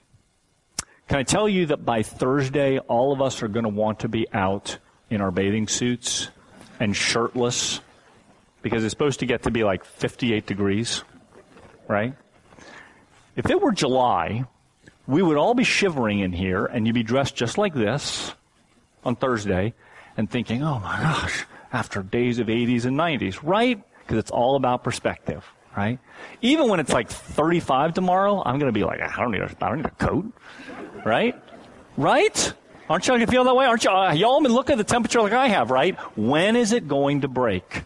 Can 1.08 1.20
I 1.20 1.24
tell 1.24 1.48
you 1.48 1.68
that 1.68 1.86
by 1.86 2.02
Thursday, 2.04 2.80
all 2.80 3.12
of 3.14 3.22
us 3.22 3.44
are 3.44 3.48
going 3.48 3.64
to 3.64 3.70
want 3.70 4.00
to 4.00 4.08
be 4.08 4.28
out 4.34 4.78
in 5.10 5.22
our 5.22 5.32
bathing 5.32 5.68
suits 5.68 6.30
and 6.80 6.96
shirtless 6.96 7.80
because 8.62 8.84
it's 8.84 8.92
supposed 8.92 9.20
to 9.20 9.26
get 9.26 9.44
to 9.44 9.52
be 9.52 9.64
like 9.64 9.86
58 9.86 10.48
degrees, 10.48 11.04
right? 11.88 12.16
If 13.36 13.50
it 13.50 13.62
were 13.62 13.72
July, 13.72 14.46
we 15.06 15.22
would 15.22 15.38
all 15.38 15.54
be 15.54 15.64
shivering 15.64 16.20
in 16.20 16.32
here 16.32 16.66
and 16.66 16.88
you'd 16.88 16.94
be 16.94 17.04
dressed 17.04 17.36
just 17.36 17.58
like 17.58 17.74
this 17.74 18.34
on 19.04 19.16
Thursday 19.16 19.74
and 20.18 20.30
thinking, 20.30 20.64
oh 20.64 20.80
my 20.80 21.00
gosh, 21.00 21.46
after 21.72 22.02
days 22.02 22.40
of 22.40 22.48
80s 22.48 22.86
and 22.86 22.98
90s, 22.98 23.40
right? 23.44 23.84
Because 24.00 24.18
it's 24.18 24.32
all 24.32 24.56
about 24.56 24.84
perspective 24.84 25.46
right? 25.76 26.00
Even 26.42 26.70
when 26.70 26.80
it's 26.80 26.92
like 26.92 27.10
35 27.10 27.94
tomorrow, 27.94 28.42
I'm 28.46 28.60
going 28.60 28.72
to 28.72 28.78
be 28.78 28.84
like, 28.84 29.02
I 29.02 29.22
don't 29.22 29.32
need 29.32 29.42
a, 29.42 29.56
I 29.62 29.70
don't 29.70 29.78
need 29.78 29.86
a 29.86 29.92
coat, 29.92 30.32
right? 31.06 31.36
Right? 31.98 32.54
Aren't 32.90 33.08
you 33.08 33.12
going 33.12 33.26
to 33.26 33.32
feel 33.32 33.44
that 33.46 33.56
way? 33.56 33.66
Aren't 33.66 33.84
you? 33.84 33.90
Uh, 33.90 34.14
y'all 34.14 34.42
been 34.42 34.54
looking 34.54 34.74
at 34.74 34.78
the 34.78 34.84
temperature 34.84 35.22
like 35.22 35.34
I 35.34 35.48
have, 35.48 35.72
right? 35.72 35.96
When 36.18 36.56
is 36.56 36.72
it 36.72 36.88
going 36.88 37.22
to 37.22 37.28
break? 37.28 37.84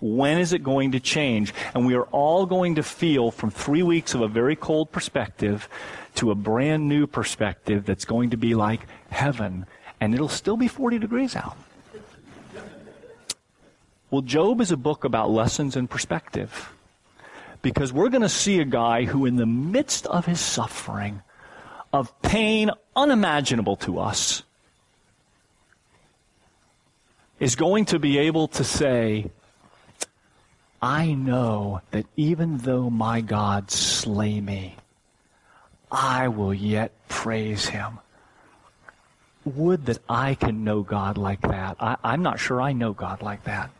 When 0.00 0.38
is 0.38 0.52
it 0.52 0.62
going 0.62 0.92
to 0.92 1.00
change? 1.00 1.54
And 1.74 1.86
we 1.86 1.94
are 1.94 2.04
all 2.04 2.46
going 2.46 2.76
to 2.76 2.82
feel 2.82 3.30
from 3.30 3.50
three 3.50 3.82
weeks 3.82 4.14
of 4.14 4.22
a 4.22 4.28
very 4.28 4.56
cold 4.56 4.90
perspective 4.90 5.68
to 6.16 6.30
a 6.30 6.34
brand 6.34 6.88
new 6.88 7.06
perspective 7.06 7.84
that's 7.84 8.04
going 8.04 8.30
to 8.30 8.36
be 8.36 8.54
like 8.54 8.80
heaven. 9.10 9.66
And 10.00 10.14
it'll 10.14 10.28
still 10.28 10.56
be 10.56 10.68
40 10.68 10.98
degrees 10.98 11.36
out. 11.36 11.56
Well, 14.10 14.22
Job 14.22 14.60
is 14.60 14.72
a 14.72 14.76
book 14.76 15.04
about 15.04 15.30
lessons 15.30 15.76
and 15.76 15.88
perspective 15.88 16.72
because 17.62 17.92
we're 17.92 18.08
going 18.08 18.22
to 18.22 18.28
see 18.28 18.60
a 18.60 18.64
guy 18.64 19.04
who, 19.04 19.26
in 19.26 19.36
the 19.36 19.46
midst 19.46 20.06
of 20.06 20.26
his 20.26 20.40
suffering, 20.40 21.22
of 21.92 22.20
pain 22.22 22.70
unimaginable 22.96 23.76
to 23.76 23.98
us, 23.98 24.42
is 27.38 27.56
going 27.56 27.86
to 27.86 27.98
be 27.98 28.18
able 28.18 28.48
to 28.48 28.64
say, 28.64 29.30
I 30.82 31.12
know 31.12 31.82
that 31.90 32.06
even 32.16 32.58
though 32.58 32.88
my 32.88 33.20
God 33.20 33.70
slay 33.70 34.40
me, 34.40 34.76
I 35.90 36.28
will 36.28 36.54
yet 36.54 36.92
praise 37.08 37.66
him. 37.66 37.98
Would 39.44 39.86
that 39.86 39.98
I 40.08 40.34
can 40.34 40.64
know 40.64 40.82
God 40.82 41.18
like 41.18 41.40
that. 41.42 41.76
I, 41.80 41.96
am 42.04 42.22
not 42.22 42.38
sure 42.38 42.60
I 42.60 42.72
know 42.72 42.92
God 42.92 43.22
like 43.22 43.44
that. 43.44 43.70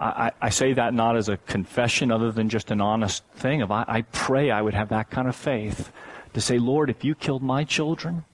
I, 0.00 0.32
I, 0.40 0.48
say 0.48 0.72
that 0.72 0.94
not 0.94 1.16
as 1.16 1.28
a 1.28 1.36
confession 1.36 2.10
other 2.10 2.32
than 2.32 2.48
just 2.48 2.70
an 2.70 2.80
honest 2.80 3.22
thing 3.34 3.60
of 3.60 3.70
I, 3.70 3.84
I 3.86 4.02
pray 4.02 4.50
I 4.50 4.62
would 4.62 4.72
have 4.72 4.88
that 4.88 5.10
kind 5.10 5.28
of 5.28 5.36
faith 5.36 5.92
to 6.32 6.40
say, 6.40 6.58
Lord, 6.58 6.88
if 6.88 7.04
you 7.04 7.14
killed 7.14 7.42
my 7.42 7.64
children, 7.64 8.24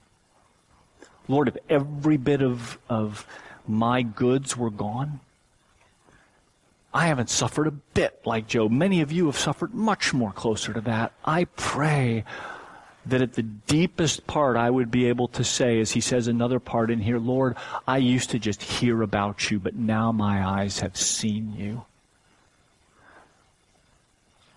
Lord, 1.27 1.49
if 1.49 1.57
every 1.69 2.15
bit 2.15 2.41
of, 2.41 2.77
of 2.89 3.27
my 3.67 4.01
goods 4.01 4.55
were 4.55 4.69
gone, 4.69 5.19
I 6.93 7.07
haven't 7.07 7.29
suffered 7.29 7.67
a 7.67 7.71
bit 7.71 8.21
like 8.25 8.47
Job. 8.47 8.71
Many 8.71 9.01
of 9.01 9.11
you 9.11 9.25
have 9.25 9.37
suffered 9.37 9.73
much 9.73 10.13
more 10.13 10.31
closer 10.31 10.73
to 10.73 10.81
that. 10.81 11.11
I 11.25 11.45
pray 11.45 12.23
that 13.09 13.21
at 13.21 13.33
the 13.33 13.43
deepest 13.43 14.27
part 14.27 14.57
I 14.57 14.69
would 14.69 14.91
be 14.91 15.07
able 15.07 15.27
to 15.29 15.43
say, 15.43 15.79
as 15.79 15.91
he 15.91 16.01
says 16.01 16.27
another 16.27 16.59
part 16.59 16.91
in 16.91 16.99
here, 16.99 17.19
Lord, 17.19 17.55
I 17.87 17.97
used 17.97 18.31
to 18.31 18.39
just 18.39 18.61
hear 18.61 19.01
about 19.01 19.49
you, 19.49 19.59
but 19.59 19.75
now 19.75 20.11
my 20.11 20.45
eyes 20.45 20.79
have 20.79 20.97
seen 20.97 21.53
you. 21.57 21.85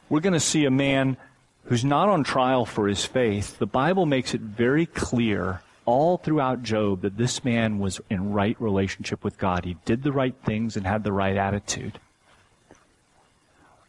We're 0.08 0.20
going 0.20 0.32
to 0.32 0.40
see 0.40 0.64
a 0.64 0.70
man 0.70 1.16
who's 1.64 1.84
not 1.84 2.08
on 2.08 2.24
trial 2.24 2.66
for 2.66 2.88
his 2.88 3.04
faith. 3.04 3.58
The 3.58 3.66
Bible 3.66 4.06
makes 4.06 4.34
it 4.34 4.40
very 4.40 4.86
clear 4.86 5.62
all 5.84 6.16
throughout 6.16 6.64
Job 6.64 7.02
that 7.02 7.16
this 7.16 7.44
man 7.44 7.78
was 7.78 8.00
in 8.10 8.32
right 8.32 8.60
relationship 8.60 9.22
with 9.22 9.38
God. 9.38 9.64
He 9.64 9.76
did 9.84 10.02
the 10.02 10.12
right 10.12 10.34
things 10.44 10.76
and 10.76 10.84
had 10.84 11.04
the 11.04 11.12
right 11.12 11.36
attitude. 11.36 12.00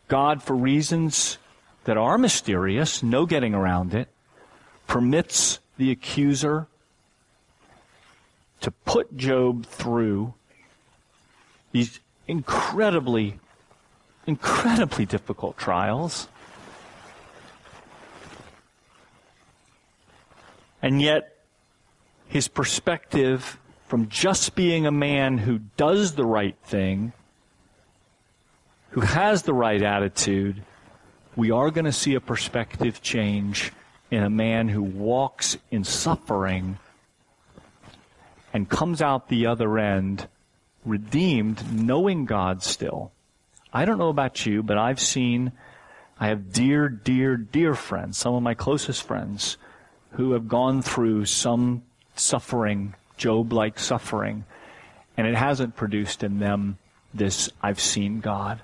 God, 0.08 0.44
for 0.44 0.56
reasons 0.56 1.40
that 1.86 1.98
are 1.98 2.18
mysterious, 2.18 3.02
no 3.02 3.26
getting 3.26 3.56
around 3.56 3.96
it, 3.96 4.10
permits 4.92 5.60
the 5.78 5.90
accuser 5.90 6.68
to 8.60 8.70
put 8.70 9.16
Job 9.16 9.66
through 9.66 10.34
these 11.72 12.02
incredibly 12.28 13.40
incredibly 14.28 15.06
difficult 15.06 15.58
trials. 15.58 16.28
And 20.82 21.02
yet, 21.02 21.38
his 22.28 22.50
perspective 22.50 23.58
from 23.88 24.10
just 24.10 24.56
being 24.56 24.86
a 24.86 24.92
man 24.92 25.38
who 25.38 25.60
does 25.78 26.16
the 26.16 26.26
right 26.26 26.58
thing, 26.66 27.14
who 28.90 29.00
has 29.00 29.44
the 29.44 29.54
right 29.54 29.82
attitude, 29.82 30.66
we 31.38 31.50
are 31.50 31.72
going 31.72 31.86
to 31.86 31.94
see 31.94 32.14
a 32.16 32.20
perspective 32.20 33.02
change 33.02 33.72
in 34.12 34.24
a 34.24 34.30
man 34.30 34.68
who 34.68 34.84
walks 34.84 35.58
in 35.72 35.86
suffering 35.86 36.78
and 38.54 38.70
comes 38.70 39.02
out 39.02 39.30
the 39.30 39.48
other 39.48 39.80
end 39.80 40.28
redeemed, 40.86 41.72
knowing 41.72 42.26
God 42.26 42.62
still. 42.62 43.12
I 43.74 43.86
don't 43.86 43.98
know 43.98 44.10
about 44.10 44.46
you, 44.46 44.62
but 44.62 44.78
I've 44.78 45.00
seen, 45.00 45.54
I 46.20 46.28
have 46.28 46.52
dear, 46.52 46.90
dear, 46.90 47.38
dear 47.38 47.74
friends, 47.74 48.18
some 48.18 48.36
of 48.36 48.44
my 48.44 48.54
closest 48.54 49.04
friends, 49.04 49.58
who 50.12 50.34
have 50.34 50.50
gone 50.50 50.82
through 50.82 51.26
some 51.26 51.84
suffering, 52.16 52.94
Job 53.16 53.54
like 53.54 53.80
suffering, 53.80 54.44
and 55.16 55.26
it 55.26 55.36
hasn't 55.36 55.78
produced 55.78 56.24
in 56.24 56.40
them 56.40 56.78
this 57.14 57.50
I've 57.62 57.80
seen 57.80 58.20
God. 58.20 58.62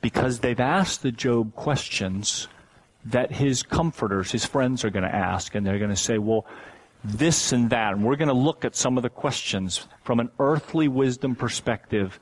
Because 0.00 0.40
they've 0.40 0.60
asked 0.60 1.02
the 1.02 1.12
Job 1.12 1.54
questions 1.56 2.46
that 3.06 3.32
his 3.32 3.62
comforters, 3.62 4.30
his 4.30 4.44
friends 4.44 4.84
are 4.84 4.90
going 4.90 5.04
to 5.04 5.14
ask, 5.14 5.54
and 5.54 5.66
they're 5.66 5.78
going 5.78 5.90
to 5.90 5.96
say, 5.96 6.18
well, 6.18 6.46
this 7.04 7.52
and 7.52 7.70
that. 7.70 7.94
And 7.94 8.04
we're 8.04 8.16
going 8.16 8.28
to 8.28 8.34
look 8.34 8.64
at 8.64 8.76
some 8.76 8.96
of 8.96 9.02
the 9.02 9.10
questions 9.10 9.86
from 10.04 10.20
an 10.20 10.30
earthly 10.38 10.88
wisdom 10.88 11.34
perspective. 11.34 12.18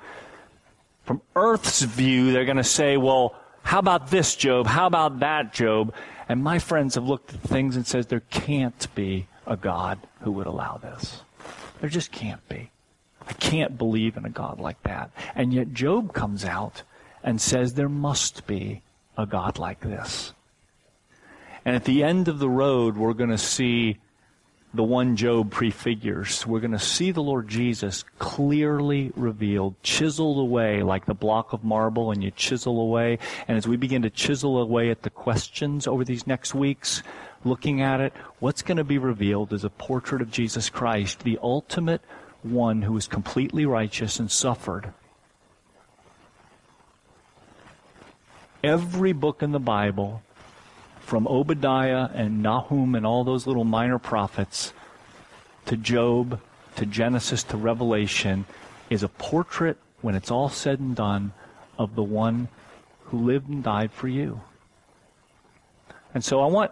From 1.05 1.21
Earth's 1.37 1.83
view, 1.83 2.33
they're 2.33 2.45
going 2.45 2.57
to 2.57 2.65
say, 2.65 2.97
well, 2.97 3.35
how 3.63 3.79
about 3.79 4.11
this, 4.11 4.37
Job? 4.37 4.67
How 4.67 4.87
about 4.87 5.21
that, 5.21 5.53
Job? 5.53 5.95
And 6.29 6.43
my 6.43 6.59
friends 6.59 6.95
have 6.95 7.05
looked 7.05 7.35
at 7.35 7.41
things 7.41 7.77
and 7.77 7.87
says 7.87 8.07
there 8.07 8.21
can't 8.21 8.95
be 8.95 9.27
a 9.47 9.57
God 9.57 9.99
who 10.21 10.33
would 10.33 10.47
allow 10.47 10.79
this. 10.79 11.23
There 11.81 11.91
just 11.91 12.13
can't 12.13 12.47
be. 12.49 12.71
I 13.27 13.33
can't 13.35 13.77
believe 13.77 14.17
in 14.17 14.25
a 14.25 14.31
God 14.31 14.61
like 14.61 14.83
that. 14.85 15.11
And 15.35 15.53
yet 15.53 15.73
Job 15.73 16.15
comes 16.15 16.45
out 16.45 16.83
and 17.23 17.41
says 17.41 17.75
there 17.75 17.89
must 17.89 18.47
be 18.47 18.83
a 19.17 19.27
God 19.27 19.59
like 19.59 19.81
this. 19.81 20.33
And 21.65 21.77
at 21.77 21.85
the 21.85 22.03
end 22.03 22.29
of 22.29 22.39
the 22.39 22.49
road, 22.49 22.97
we're 22.97 23.13
going 23.13 23.31
to 23.31 23.39
see 23.39 23.99
the 24.73 24.83
one 24.85 25.17
Job 25.17 25.51
prefigures. 25.51 26.47
We're 26.47 26.61
going 26.61 26.71
to 26.73 26.79
see 26.79 27.11
the 27.11 27.23
Lord 27.23 27.49
Jesus 27.49 28.05
clearly 28.19 29.13
revealed, 29.17 29.75
chiseled 29.83 30.39
away 30.39 30.83
like 30.83 31.07
the 31.07 31.15
block 31.15 31.53
of 31.53 31.65
marble, 31.65 32.13
and 32.13 32.23
you 32.23 32.31
chisel 32.31 32.81
away. 32.81 33.19
And 33.49 33.59
as 33.59 33.67
we 33.67 33.77
begin 33.77 34.03
to 34.03 34.11
chisel 34.11 34.59
away 34.59 34.91
at 34.91 35.03
the 35.03 35.11
questions 35.11 35.87
over 35.87 36.05
these 36.05 36.27
next 36.27 36.55
weeks, 36.55 37.03
looking 37.45 37.83
at 37.83 38.01
it, 38.01 38.13
what's 38.39 38.63
going 38.63 38.79
to 38.79 38.85
be 38.85 38.99
revealed 38.99 39.53
is 39.53 39.65
a 39.65 39.71
portrait 39.71 40.23
of 40.23 40.31
Jesus 40.31 40.71
Christ, 40.71 41.25
the 41.25 41.39
ultimate 41.43 42.03
one 42.43 42.83
who 42.83 42.97
is 42.97 43.09
completely 43.09 43.67
righteous 43.67 44.21
and 44.21 44.31
suffered. 44.31 44.93
Every 48.63 49.13
book 49.13 49.43
in 49.43 49.53
the 49.53 49.59
Bible 49.59 50.23
from 51.11 51.27
Obadiah 51.27 52.09
and 52.15 52.41
Nahum 52.41 52.95
and 52.95 53.05
all 53.05 53.25
those 53.25 53.45
little 53.45 53.65
minor 53.65 53.99
prophets 53.99 54.73
to 55.67 55.77
Job 55.77 56.41
to 56.77 56.87
Genesis 56.87 57.43
to 57.43 57.57
Revelation 57.57 58.45
is 58.91 59.03
a 59.03 59.09
portrait, 59.09 59.77
when 60.03 60.15
it's 60.15 60.31
all 60.31 60.49
said 60.49 60.79
and 60.79 60.95
done, 60.95 61.33
of 61.77 61.97
the 61.97 62.03
one 62.05 62.47
who 63.07 63.19
lived 63.19 63.49
and 63.49 63.65
died 63.65 63.91
for 63.91 64.07
you. 64.07 64.41
And 66.15 66.25
so 66.25 66.41
I 66.43 66.47
want 66.47 66.71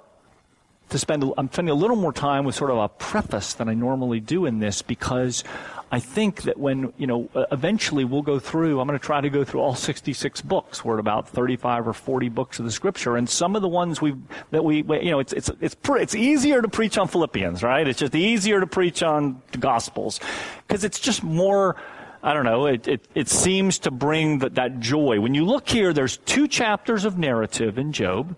to 0.91 1.01
spend, 1.01 1.25
I'm 1.37 1.51
spending 1.51 1.73
a 1.73 1.75
little 1.75 1.97
more 1.97 2.13
time 2.13 2.45
with 2.45 2.55
sort 2.55 2.71
of 2.71 2.79
a 2.79 2.89
preface 2.89 3.55
than 3.55 3.69
I 3.69 3.75
normally 3.75 4.21
do 4.21 4.47
in 4.47 4.61
this 4.61 4.83
because 4.83 5.43
I 5.91 6.01
think 6.01 6.43
that 6.43 6.59
when, 6.59 6.93
you 6.99 7.07
know, 7.07 7.31
eventually 7.51 8.05
we'll 8.05 8.23
go 8.23 8.39
through, 8.39 8.79
I'm 8.79 8.87
going 8.87 8.99
to 8.99 9.05
try 9.05 9.23
to 9.23 9.31
go 9.31 9.43
through 9.43 9.61
all 9.61 9.75
66 9.75 10.43
books. 10.43 10.85
We're 10.85 10.95
at 10.95 11.01
about 11.01 11.31
35 11.31 11.89
or 11.89 11.93
40 11.95 12.29
books 12.29 12.59
of 12.59 12.67
the 12.67 12.71
scripture. 12.71 13.17
And 13.17 13.29
some 13.29 13.57
of 13.57 13.63
the 13.63 13.69
ones 13.69 14.03
we 14.03 14.15
that 14.51 14.63
we, 14.63 14.83
you 14.83 15.11
know, 15.11 15.19
it's, 15.19 15.33
it's, 15.33 15.51
it's, 15.63 15.77
it's 15.89 16.15
easier 16.15 16.61
to 16.61 16.69
preach 16.69 16.99
on 16.99 17.09
Philippians, 17.09 17.63
right? 17.63 17.89
It's 17.89 18.01
just 18.01 18.15
easier 18.15 18.61
to 18.61 18.67
preach 18.67 19.03
on 19.03 19.41
the 19.53 19.59
Gospels 19.59 20.21
because 20.67 20.85
it's 20.85 21.01
just 21.01 21.23
more, 21.23 21.77
I 22.23 22.35
don't 22.35 22.45
know, 22.45 22.67
it, 22.67 22.87
it, 22.87 23.09
it 23.15 23.29
seems 23.29 23.79
to 23.81 23.91
bring 23.91 24.41
the, 24.41 24.51
that 24.51 24.81
joy. 24.81 25.21
When 25.21 25.35
you 25.35 25.47
look 25.47 25.67
here, 25.71 25.95
there's 25.95 26.19
two 26.19 26.49
chapters 26.49 27.07
of 27.07 27.17
narrative 27.17 27.79
in 27.79 27.93
Job. 27.93 28.37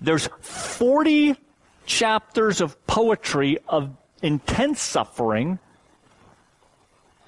There's 0.00 0.28
40 0.42 1.36
chapters 1.86 2.60
of 2.60 2.86
poetry 2.86 3.58
of 3.66 3.90
intense 4.22 4.80
suffering 4.80 5.58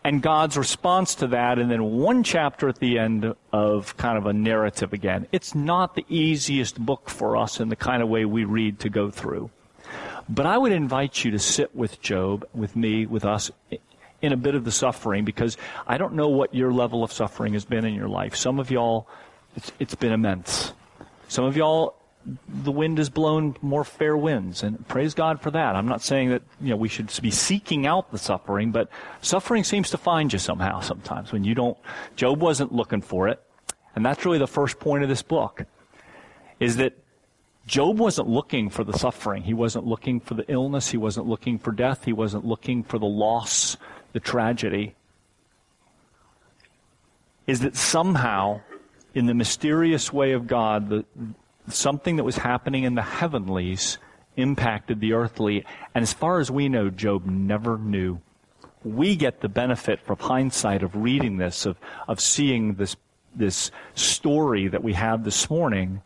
and 0.03 0.23
God's 0.23 0.57
response 0.57 1.15
to 1.17 1.27
that, 1.29 1.59
and 1.59 1.71
then 1.71 1.85
one 1.85 2.23
chapter 2.23 2.69
at 2.69 2.79
the 2.79 2.99
end 2.99 3.35
of 3.53 3.97
kind 3.97 4.17
of 4.17 4.27
a 4.27 4.33
narrative 4.33 4.93
again. 4.93 5.27
It's 5.31 5.55
not 5.55 5.95
the 5.95 6.07
easiest 6.09 6.79
book 6.79 7.11
for 7.11 7.37
us 7.37 7.61
in 7.61 7.69
the 7.69 7.77
kind 7.77 8.03
of 8.03 8.09
way 8.09 8.25
we 8.25 8.45
read 8.45 8.81
to 8.81 8.89
go 8.89 9.11
through. 9.11 9.51
But 10.29 10.47
I 10.47 10.57
would 10.57 10.73
invite 10.73 11.25
you 11.25 11.33
to 11.33 11.39
sit 11.39 11.75
with 11.75 12.01
Job, 12.01 12.47
with 12.55 12.77
me, 12.77 13.05
with 13.05 13.25
us, 13.25 13.51
in 14.23 14.33
a 14.33 14.37
bit 14.37 14.55
of 14.55 14.65
the 14.65 14.73
suffering, 14.73 15.25
because 15.25 15.57
I 15.87 15.99
don't 15.99 16.15
know 16.15 16.29
what 16.29 16.55
your 16.55 16.73
level 16.73 17.03
of 17.03 17.13
suffering 17.13 17.53
has 17.55 17.65
been 17.65 17.85
in 17.85 17.95
your 17.95 18.09
life. 18.09 18.37
Some 18.37 18.59
of 18.59 18.71
y'all, 18.71 19.07
it's, 19.57 19.73
it's 19.79 19.95
been 19.95 20.13
immense. 20.13 20.73
Some 21.29 21.45
of 21.45 21.57
y'all, 21.57 21.95
the 22.49 22.73
wind 22.73 22.99
has 22.99 23.09
blown 23.09 23.57
more 23.63 23.85
fair 23.85 24.17
winds, 24.17 24.63
and 24.63 24.87
praise 24.89 25.15
God 25.15 25.41
for 25.41 25.51
that. 25.51 25.75
I'm 25.75 25.89
not 25.89 26.03
saying 26.03 26.31
that 26.31 26.43
you 26.61 26.71
know 26.71 26.77
we 26.77 26.89
should 26.89 27.11
be 27.23 27.31
seeking 27.31 27.87
out 27.87 28.11
the 28.13 28.19
suffering, 28.19 28.73
but 28.73 28.89
suffering 29.23 29.65
seems 29.65 29.91
to 29.91 29.99
find 29.99 30.33
you 30.33 30.39
somehow 30.39 30.81
sometimes 30.81 31.33
when 31.33 31.45
you 31.45 31.55
don't. 31.55 31.79
Job 32.17 32.41
wasn't 32.41 32.73
looking 32.73 33.01
for 33.01 33.29
it, 33.29 33.43
and 33.95 34.05
that's 34.05 34.25
really 34.25 34.39
the 34.39 34.47
first 34.47 34.79
point 34.79 35.03
of 35.03 35.09
this 35.09 35.23
book, 35.23 35.65
is 36.59 36.77
that 36.77 36.97
Job 37.67 37.99
wasn't 37.99 38.29
looking 38.29 38.69
for 38.69 38.85
the 38.85 38.99
suffering. 38.99 39.43
He 39.43 39.55
wasn't 39.55 39.87
looking 39.87 40.21
for 40.21 40.35
the 40.35 40.45
illness. 40.51 40.91
He 40.91 40.97
wasn't 40.97 41.27
looking 41.27 41.59
for 41.59 41.73
death. 41.73 42.05
He 42.05 42.13
wasn't 42.13 42.45
looking 42.45 42.83
for 42.83 42.99
the 42.99 43.07
loss, 43.07 43.77
the 44.13 44.21
tragedy. 44.21 44.95
Is 47.47 47.61
that 47.61 47.77
somehow, 47.77 48.61
in 49.15 49.27
the 49.27 49.35
mysterious 49.35 50.13
way 50.13 50.33
of 50.33 50.47
God, 50.47 50.89
the, 50.89 51.05
something 51.75 52.17
that 52.17 52.25
was 52.25 52.37
happening 52.37 52.85
in 52.85 52.95
the 52.95 53.03
heavenlies 53.03 53.99
impacted 54.37 55.01
the 55.01 55.13
earthly. 55.15 55.65
And 55.95 56.03
as 56.03 56.13
far 56.13 56.41
as 56.41 56.51
we 56.51 56.69
know, 56.69 56.91
Job 56.91 57.27
never 57.27 57.79
knew. 57.79 58.21
We 58.85 59.17
get 59.17 59.41
the 59.41 59.49
benefit 59.49 60.01
from 60.01 60.19
hindsight 60.19 60.83
of 60.83 60.97
reading 60.97 61.37
this, 61.37 61.67
of, 61.67 61.77
of 62.09 62.21
seeing 62.21 62.75
this, 62.75 62.97
this 63.35 63.71
story 63.95 64.69
that 64.69 64.83
we 64.83 64.95
have 64.95 65.25
this 65.25 65.51
morning 65.51 66.03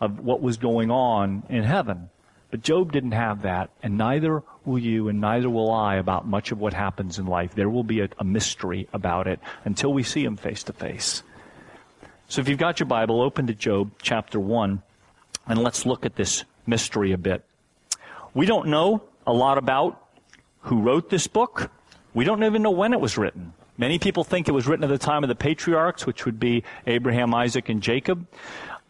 of 0.00 0.20
what 0.20 0.42
was 0.42 0.56
going 0.56 0.90
on 0.90 1.42
in 1.48 1.62
heaven. 1.62 2.10
But 2.50 2.62
Job 2.62 2.92
didn't 2.92 3.12
have 3.12 3.42
that, 3.42 3.70
and 3.82 3.96
neither 3.96 4.42
will 4.64 4.78
you, 4.78 5.08
and 5.08 5.20
neither 5.20 5.48
will 5.48 5.70
I 5.70 5.96
about 5.96 6.26
much 6.26 6.50
of 6.52 6.58
what 6.58 6.72
happens 6.72 7.18
in 7.18 7.26
life. 7.26 7.54
There 7.54 7.70
will 7.70 7.84
be 7.84 8.00
a, 8.00 8.08
a 8.18 8.24
mystery 8.24 8.88
about 8.92 9.28
it 9.28 9.38
until 9.64 9.92
we 9.92 10.02
see 10.02 10.24
him 10.24 10.36
face 10.36 10.64
to 10.64 10.72
face. 10.72 11.22
So 12.28 12.40
if 12.40 12.48
you've 12.48 12.58
got 12.58 12.80
your 12.80 12.86
Bible, 12.86 13.22
open 13.22 13.46
to 13.46 13.54
Job 13.54 13.92
chapter 14.02 14.40
1. 14.40 14.82
And 15.50 15.64
let's 15.64 15.84
look 15.84 16.06
at 16.06 16.14
this 16.14 16.44
mystery 16.64 17.10
a 17.10 17.18
bit. 17.18 17.44
We 18.34 18.46
don't 18.46 18.68
know 18.68 19.02
a 19.26 19.32
lot 19.32 19.58
about 19.58 20.00
who 20.60 20.80
wrote 20.80 21.10
this 21.10 21.26
book. 21.26 21.72
We 22.14 22.24
don't 22.24 22.44
even 22.44 22.62
know 22.62 22.70
when 22.70 22.92
it 22.92 23.00
was 23.00 23.18
written. 23.18 23.52
Many 23.76 23.98
people 23.98 24.22
think 24.22 24.46
it 24.46 24.52
was 24.52 24.68
written 24.68 24.84
at 24.84 24.90
the 24.90 24.98
time 24.98 25.24
of 25.24 25.28
the 25.28 25.34
patriarchs, 25.34 26.06
which 26.06 26.24
would 26.24 26.38
be 26.38 26.62
Abraham, 26.86 27.34
Isaac, 27.34 27.68
and 27.68 27.82
Jacob. 27.82 28.28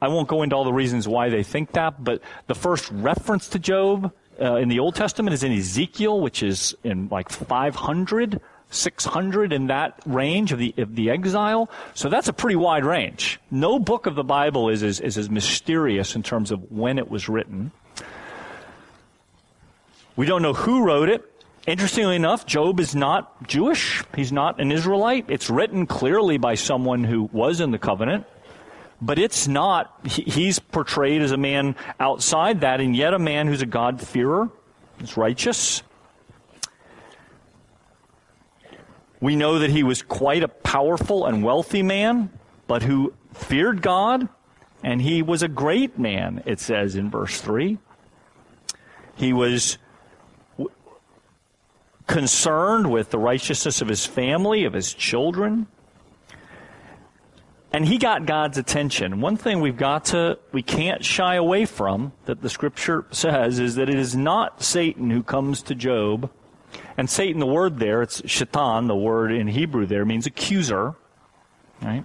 I 0.02 0.09
won't 0.09 0.29
go 0.29 0.43
into 0.43 0.55
all 0.55 0.64
the 0.64 0.73
reasons 0.73 1.09
why 1.09 1.31
they 1.31 1.43
think 1.43 1.73
that, 1.73 2.05
but 2.05 2.21
the 2.47 2.55
first 2.55 2.90
reference 2.90 3.49
to 3.49 3.59
Job 3.59 4.12
uh, 4.38 4.57
in 4.57 4.69
the 4.69 4.81
Old 4.81 4.97
Testament 4.97 5.33
is 5.33 5.43
in 5.43 5.52
Ezekiel, 5.52 6.21
which 6.21 6.43
is 6.43 6.76
in 6.85 7.09
like 7.09 7.31
500 7.31 8.38
600 8.71 9.53
in 9.53 9.67
that 9.67 10.00
range 10.07 10.53
of 10.53 10.59
the, 10.59 10.75
of 10.79 10.95
the 10.95 11.11
exile. 11.11 11.71
So 11.95 12.09
that's 12.09 12.29
a 12.29 12.33
pretty 12.33 12.57
wide 12.57 12.85
range. 12.85 13.41
No 13.50 13.79
book 13.79 14.07
of 14.07 14.15
the 14.15 14.25
Bible 14.25 14.69
is, 14.69 14.83
is, 14.83 15.00
is 15.00 15.19
as 15.19 15.29
mysterious 15.29 16.15
in 16.15 16.23
terms 16.23 16.50
of 16.50 16.71
when 16.71 16.99
it 16.99 17.11
was 17.11 17.29
written. 17.29 17.73
We 20.17 20.27
don't 20.27 20.43
know 20.43 20.55
who 20.55 20.85
wrote 20.85 21.09
it. 21.09 21.27
Interestingly 21.67 22.17
enough, 22.17 22.47
Job 22.47 22.81
is 22.81 22.95
not 22.95 23.47
Jewish. 23.47 24.03
He's 24.17 24.33
not 24.33 24.61
an 24.61 24.73
Israelite. 24.73 25.27
It's 25.29 25.50
written 25.50 25.87
clearly 25.87 26.39
by 26.39 26.55
someone 26.55 27.05
who 27.05 27.25
was 27.33 27.61
in 27.61 27.71
the 27.71 27.79
covenant. 27.79 28.27
But 29.03 29.19
it's 29.19 29.49
not, 29.49 30.07
he's 30.07 30.59
portrayed 30.59 31.23
as 31.23 31.33
a 31.33 31.37
man 31.37 31.75
outside 31.99 32.62
that 32.62 32.81
and 32.81 32.95
yet 32.95 33.15
a 33.15 33.19
man 33.19 33.47
who's 33.47 33.62
a 33.62 33.67
God-fearer. 33.67 34.50
He's 34.99 35.17
righteous. 35.17 35.83
We 39.21 39.37
know 39.37 39.59
that 39.59 39.71
he 39.71 39.83
was 39.83 40.03
quite 40.03 40.43
a 40.43 40.49
powerful 40.49 41.27
and 41.27 41.45
wealthy 41.45 41.83
man, 41.83 42.31
but 42.67 42.83
who 42.83 43.12
feared 43.35 43.83
God, 43.83 44.29
and 44.83 45.03
he 45.03 45.23
was 45.23 45.43
a 45.43 45.49
great 45.49 45.99
man, 45.99 46.43
it 46.47 46.59
says 46.59 46.97
in 46.97 47.11
verse 47.11 47.41
3. 47.41 47.79
He 49.17 49.33
was 49.33 49.77
concerned 52.07 52.91
with 52.91 53.11
the 53.11 53.19
righteousness 53.19 53.81
of 53.81 53.89
his 53.89 54.07
family, 54.07 54.65
of 54.65 54.73
his 54.73 54.93
children. 54.95 55.67
And 57.73 57.87
he 57.87 57.99
got 57.99 58.27
God's 58.27 58.59
attention. 58.59 59.21
One 59.21 59.37
thing 59.37 59.61
we've 59.61 59.77
got 59.77 60.07
to, 60.07 60.39
we 60.50 60.62
can't 60.62 61.05
shy 61.05 61.37
away 61.37 61.67
from 61.67 62.12
that 62.25 62.43
the 62.43 62.50
scripture 62.50 63.05
says 63.12 63.61
is 63.61 63.77
that 63.77 63.89
it 63.89 63.99
is 63.99 64.17
not 64.17 64.62
Satan 64.62 65.11
who 65.11 65.23
comes 65.23 65.62
to 65.62 65.75
Job. 65.77 66.31
And 66.97 67.09
Satan, 67.09 67.41
the 67.41 67.47
word 67.47 67.79
there, 67.79 68.03
it's 68.03 68.29
shaitan, 68.29 68.87
the 68.87 68.97
word 68.97 69.33
in 69.33 69.49
Hebrew 69.49 69.87
there 69.87 70.05
means 70.05 70.27
accuser. 70.27 70.95
Right? 71.83 72.05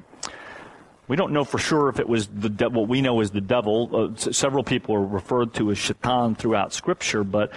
We 1.07 1.15
don't 1.15 1.33
know 1.33 1.43
for 1.43 1.59
sure 1.59 1.89
if 1.89 1.99
it 1.99 2.09
was 2.09 2.27
the 2.27 2.49
de- 2.49 2.69
what 2.69 2.87
we 2.87 3.01
know 3.01 3.21
is 3.21 3.31
the 3.31 3.41
devil. 3.41 3.89
Uh, 3.93 4.15
several 4.15 4.63
people 4.63 4.95
are 4.95 5.05
referred 5.05 5.53
to 5.55 5.71
as 5.71 5.77
shaitan 5.77 6.35
throughout 6.35 6.73
Scripture, 6.73 7.23
but 7.23 7.51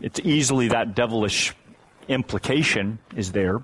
it's 0.00 0.20
easily 0.20 0.68
that 0.68 0.94
devilish 0.94 1.54
implication 2.08 2.98
is 3.16 3.32
there. 3.32 3.62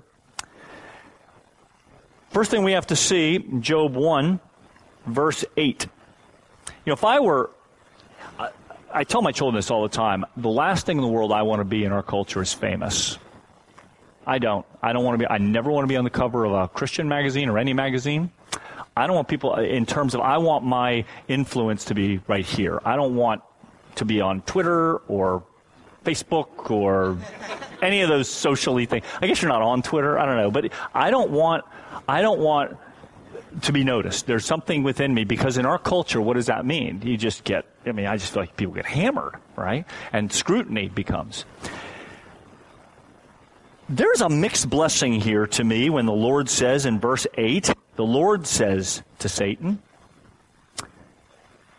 First 2.29 2.51
thing 2.51 2.63
we 2.63 2.73
have 2.73 2.87
to 2.87 2.95
see, 2.95 3.39
Job 3.59 3.95
1, 3.95 4.39
verse 5.05 5.45
8. 5.55 5.85
You 5.85 5.91
know, 6.85 6.93
if 6.93 7.03
I 7.03 7.19
were, 7.19 7.51
I, 8.93 9.03
tell 9.03 9.21
my 9.21 9.31
children 9.31 9.55
this 9.55 9.71
all 9.71 9.83
the 9.83 9.89
time, 9.89 10.25
the 10.35 10.49
last 10.49 10.85
thing 10.85 10.97
in 10.97 11.03
the 11.03 11.09
world 11.09 11.31
I 11.31 11.43
want 11.43 11.59
to 11.59 11.65
be 11.65 11.83
in 11.83 11.91
our 11.91 12.03
culture 12.03 12.41
is 12.41 12.53
famous. 12.53 13.17
I 14.25 14.39
don't. 14.39 14.65
I 14.81 14.93
don't 14.93 15.03
want 15.03 15.15
to 15.15 15.25
be, 15.25 15.29
I 15.29 15.37
never 15.37 15.71
want 15.71 15.83
to 15.83 15.87
be 15.87 15.97
on 15.97 16.03
the 16.03 16.09
cover 16.09 16.45
of 16.45 16.53
a 16.53 16.67
Christian 16.67 17.07
magazine 17.07 17.49
or 17.49 17.57
any 17.57 17.73
magazine. 17.73 18.31
I 18.95 19.07
don't 19.07 19.15
want 19.15 19.27
people, 19.27 19.55
in 19.55 19.85
terms 19.85 20.15
of, 20.15 20.21
I 20.21 20.37
want 20.39 20.65
my 20.65 21.05
influence 21.27 21.85
to 21.85 21.93
be 21.93 22.19
right 22.27 22.45
here. 22.45 22.81
I 22.83 22.95
don't 22.95 23.15
want 23.15 23.41
to 23.95 24.05
be 24.05 24.21
on 24.21 24.41
Twitter 24.41 24.97
or 25.07 25.43
Facebook 26.03 26.71
or 26.71 27.17
any 27.81 28.01
of 28.01 28.09
those 28.09 28.29
socially 28.29 28.85
things. 28.85 29.05
I 29.21 29.27
guess 29.27 29.41
you're 29.41 29.49
not 29.49 29.61
on 29.61 29.81
Twitter. 29.81 30.17
I 30.17 30.25
don't 30.25 30.37
know, 30.37 30.51
but 30.51 30.71
I 30.93 31.11
don't 31.11 31.31
want 31.31 31.65
I 32.07 32.21
don't 32.21 32.39
want 32.39 32.77
to 33.61 33.71
be 33.71 33.83
noticed. 33.83 34.27
There's 34.27 34.45
something 34.45 34.83
within 34.83 35.13
me 35.13 35.23
because 35.23 35.57
in 35.57 35.65
our 35.65 35.79
culture, 35.79 36.21
what 36.21 36.35
does 36.35 36.47
that 36.47 36.65
mean? 36.65 37.01
You 37.03 37.17
just 37.17 37.43
get. 37.43 37.65
I 37.85 37.91
mean, 37.91 38.05
I 38.05 38.17
just 38.17 38.33
feel 38.33 38.43
like 38.43 38.55
people 38.57 38.73
get 38.73 38.85
hammered, 38.85 39.35
right? 39.55 39.85
And 40.13 40.31
scrutiny 40.31 40.89
becomes. 40.89 41.45
There's 43.89 44.21
a 44.21 44.29
mixed 44.29 44.69
blessing 44.69 45.13
here 45.13 45.47
to 45.47 45.63
me 45.63 45.89
when 45.89 46.05
the 46.05 46.13
Lord 46.13 46.49
says 46.49 46.85
in 46.85 46.99
verse 46.99 47.25
8, 47.35 47.73
the 47.95 48.05
Lord 48.05 48.45
says 48.45 49.01
to 49.19 49.29
Satan, 49.29 49.81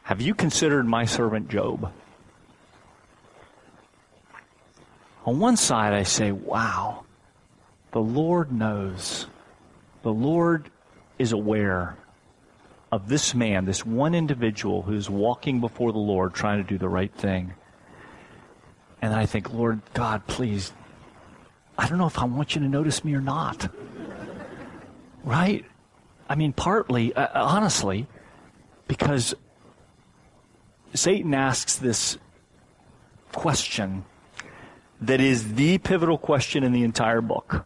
Have 0.04 0.22
you 0.22 0.34
considered 0.34 0.86
my 0.86 1.04
servant 1.04 1.50
Job? 1.50 1.92
On 5.26 5.38
one 5.38 5.58
side, 5.58 5.92
I 5.92 6.04
say, 6.04 6.32
wow, 6.32 7.04
the 7.92 8.00
Lord 8.00 8.50
knows. 8.50 9.26
The 10.02 10.12
Lord 10.12 10.70
is 11.18 11.32
aware 11.32 11.96
of 12.90 13.08
this 13.08 13.34
man, 13.34 13.64
this 13.64 13.84
one 13.84 14.14
individual 14.14 14.82
who's 14.82 15.10
walking 15.10 15.60
before 15.60 15.92
the 15.92 15.98
Lord 15.98 16.32
trying 16.32 16.62
to 16.62 16.68
do 16.68 16.78
the 16.78 16.88
right 16.88 17.12
thing. 17.12 17.54
And 19.02 19.14
I 19.14 19.26
think, 19.26 19.52
Lord 19.52 19.80
God, 19.94 20.26
please, 20.26 20.72
I 21.76 21.88
don't 21.88 21.98
know 21.98 22.06
if 22.06 22.18
I 22.18 22.24
want 22.24 22.54
you 22.54 22.62
to 22.62 22.68
notice 22.68 23.04
me 23.04 23.14
or 23.14 23.20
not. 23.20 23.72
Right? 25.22 25.64
I 26.28 26.34
mean, 26.34 26.52
partly, 26.52 27.14
uh, 27.14 27.28
honestly, 27.34 28.06
because 28.86 29.34
Satan 30.94 31.34
asks 31.34 31.76
this 31.76 32.18
question 33.32 34.04
that 35.00 35.20
is 35.20 35.54
the 35.54 35.78
pivotal 35.78 36.18
question 36.18 36.64
in 36.64 36.72
the 36.72 36.82
entire 36.82 37.20
book. 37.20 37.64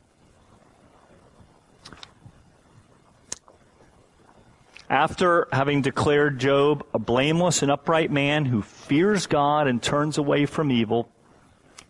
After 4.93 5.49
having 5.51 5.81
declared 5.81 6.39
Job 6.39 6.85
a 6.93 6.99
blameless 6.99 7.63
and 7.63 7.71
upright 7.71 8.11
man 8.11 8.45
who 8.45 8.61
fears 8.61 9.27
God 9.27 9.67
and 9.67 9.83
turns 9.83 10.19
away 10.19 10.45
from 10.45 10.71
evil, 10.71 11.11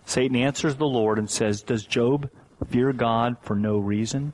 Satan 0.06 0.36
answers 0.36 0.76
the 0.76 0.86
Lord 0.86 1.18
and 1.18 1.28
says, 1.28 1.62
Does 1.62 1.84
Job 1.84 2.30
fear 2.68 2.92
God 2.92 3.38
for 3.42 3.56
no 3.56 3.76
reason? 3.78 4.32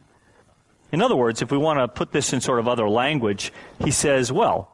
In 0.92 1.00
other 1.00 1.16
words, 1.16 1.40
if 1.40 1.50
we 1.50 1.56
want 1.56 1.78
to 1.78 1.88
put 1.88 2.12
this 2.12 2.34
in 2.34 2.42
sort 2.42 2.58
of 2.58 2.68
other 2.68 2.90
language, 2.90 3.54
he 3.82 3.90
says, 3.90 4.30
Well, 4.30 4.70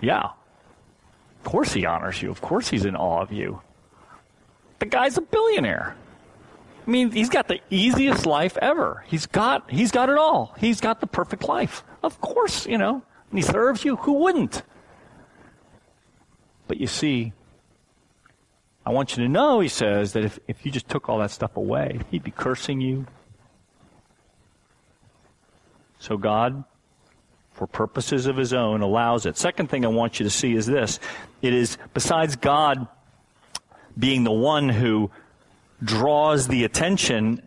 yeah, 0.00 0.26
of 0.26 1.42
course 1.42 1.72
he 1.72 1.84
honors 1.84 2.22
you. 2.22 2.30
Of 2.30 2.40
course 2.40 2.68
he's 2.68 2.84
in 2.84 2.94
awe 2.94 3.20
of 3.20 3.32
you. 3.32 3.60
The 4.78 4.86
guy's 4.86 5.18
a 5.18 5.22
billionaire. 5.22 5.96
I 6.86 6.90
mean, 6.90 7.10
he's 7.10 7.30
got 7.30 7.48
the 7.48 7.58
easiest 7.68 8.26
life 8.26 8.56
ever. 8.62 9.02
He's 9.08 9.26
got, 9.26 9.68
he's 9.72 9.90
got 9.90 10.08
it 10.08 10.18
all. 10.18 10.54
He's 10.56 10.80
got 10.80 11.00
the 11.00 11.08
perfect 11.08 11.48
life. 11.48 11.82
Of 12.04 12.20
course, 12.20 12.64
you 12.66 12.78
know, 12.78 13.02
and 13.34 13.42
he 13.42 13.50
serves 13.50 13.84
you. 13.84 13.96
Who 13.96 14.12
wouldn't? 14.12 14.62
But 16.68 16.78
you 16.78 16.86
see, 16.86 17.32
I 18.86 18.92
want 18.92 19.16
you 19.16 19.24
to 19.24 19.28
know, 19.28 19.58
he 19.58 19.66
says, 19.66 20.12
that 20.12 20.22
if, 20.22 20.38
if 20.46 20.64
you 20.64 20.70
just 20.70 20.88
took 20.88 21.08
all 21.08 21.18
that 21.18 21.32
stuff 21.32 21.56
away, 21.56 21.98
he'd 22.12 22.22
be 22.22 22.30
cursing 22.30 22.80
you. 22.80 23.06
So 25.98 26.16
God, 26.16 26.62
for 27.50 27.66
purposes 27.66 28.26
of 28.26 28.36
his 28.36 28.52
own, 28.52 28.82
allows 28.82 29.26
it. 29.26 29.36
Second 29.36 29.68
thing 29.68 29.84
I 29.84 29.88
want 29.88 30.20
you 30.20 30.24
to 30.24 30.30
see 30.30 30.54
is 30.54 30.66
this. 30.66 31.00
It 31.42 31.52
is, 31.52 31.76
besides 31.92 32.36
God 32.36 32.86
being 33.98 34.22
the 34.22 34.30
one 34.30 34.68
who 34.68 35.10
draws 35.82 36.46
the 36.46 36.62
attention, 36.62 37.42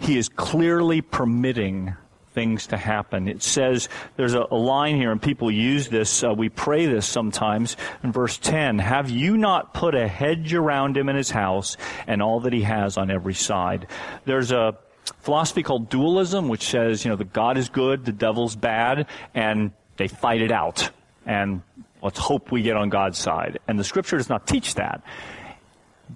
he 0.00 0.18
is 0.18 0.28
clearly 0.28 1.02
permitting 1.02 1.94
things 2.32 2.68
to 2.68 2.76
happen. 2.76 3.28
It 3.28 3.42
says, 3.42 3.88
there's 4.16 4.34
a, 4.34 4.46
a 4.50 4.56
line 4.56 4.96
here, 4.96 5.10
and 5.10 5.20
people 5.20 5.50
use 5.50 5.88
this, 5.88 6.24
uh, 6.24 6.32
we 6.32 6.48
pray 6.48 6.86
this 6.86 7.06
sometimes, 7.06 7.76
in 8.02 8.12
verse 8.12 8.38
10 8.38 8.78
Have 8.78 9.10
you 9.10 9.36
not 9.36 9.74
put 9.74 9.94
a 9.94 10.06
hedge 10.08 10.54
around 10.54 10.96
him 10.96 11.08
and 11.08 11.18
his 11.18 11.30
house 11.30 11.76
and 12.06 12.22
all 12.22 12.40
that 12.40 12.52
he 12.52 12.62
has 12.62 12.96
on 12.96 13.10
every 13.10 13.34
side? 13.34 13.86
There's 14.24 14.52
a 14.52 14.78
philosophy 15.20 15.62
called 15.62 15.88
dualism, 15.88 16.48
which 16.48 16.62
says, 16.62 17.04
you 17.04 17.10
know, 17.10 17.16
the 17.16 17.24
God 17.24 17.56
is 17.56 17.68
good, 17.68 18.04
the 18.04 18.12
devil's 18.12 18.56
bad, 18.56 19.06
and 19.34 19.72
they 19.96 20.08
fight 20.08 20.40
it 20.40 20.52
out. 20.52 20.90
And 21.26 21.62
Let's 22.02 22.18
hope 22.18 22.50
we 22.50 22.62
get 22.62 22.76
on 22.76 22.88
God's 22.88 23.18
side. 23.18 23.58
And 23.68 23.78
the 23.78 23.84
scripture 23.84 24.16
does 24.16 24.28
not 24.28 24.46
teach 24.46 24.74
that. 24.76 25.02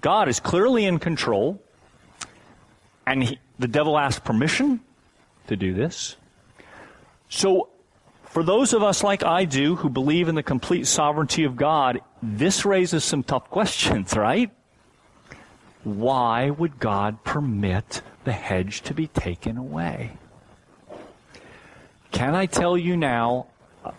God 0.01 0.27
is 0.27 0.39
clearly 0.39 0.85
in 0.85 0.99
control, 0.99 1.61
and 3.05 3.23
he, 3.23 3.39
the 3.59 3.67
devil 3.67 3.97
asked 3.97 4.23
permission 4.23 4.81
to 5.47 5.55
do 5.55 5.73
this. 5.73 6.15
So, 7.29 7.69
for 8.25 8.43
those 8.43 8.73
of 8.73 8.83
us 8.83 9.03
like 9.03 9.23
I 9.23 9.45
do 9.45 9.75
who 9.75 9.89
believe 9.89 10.27
in 10.27 10.35
the 10.35 10.43
complete 10.43 10.87
sovereignty 10.87 11.45
of 11.45 11.55
God, 11.55 12.01
this 12.21 12.65
raises 12.65 13.03
some 13.03 13.23
tough 13.23 13.49
questions, 13.49 14.13
right? 14.17 14.51
Why 15.83 16.49
would 16.49 16.79
God 16.79 17.23
permit 17.23 18.01
the 18.23 18.31
hedge 18.31 18.81
to 18.81 18.93
be 18.93 19.07
taken 19.07 19.57
away? 19.57 20.17
Can 22.11 22.33
I 22.33 22.45
tell 22.45 22.77
you 22.77 22.97
now, 22.97 23.47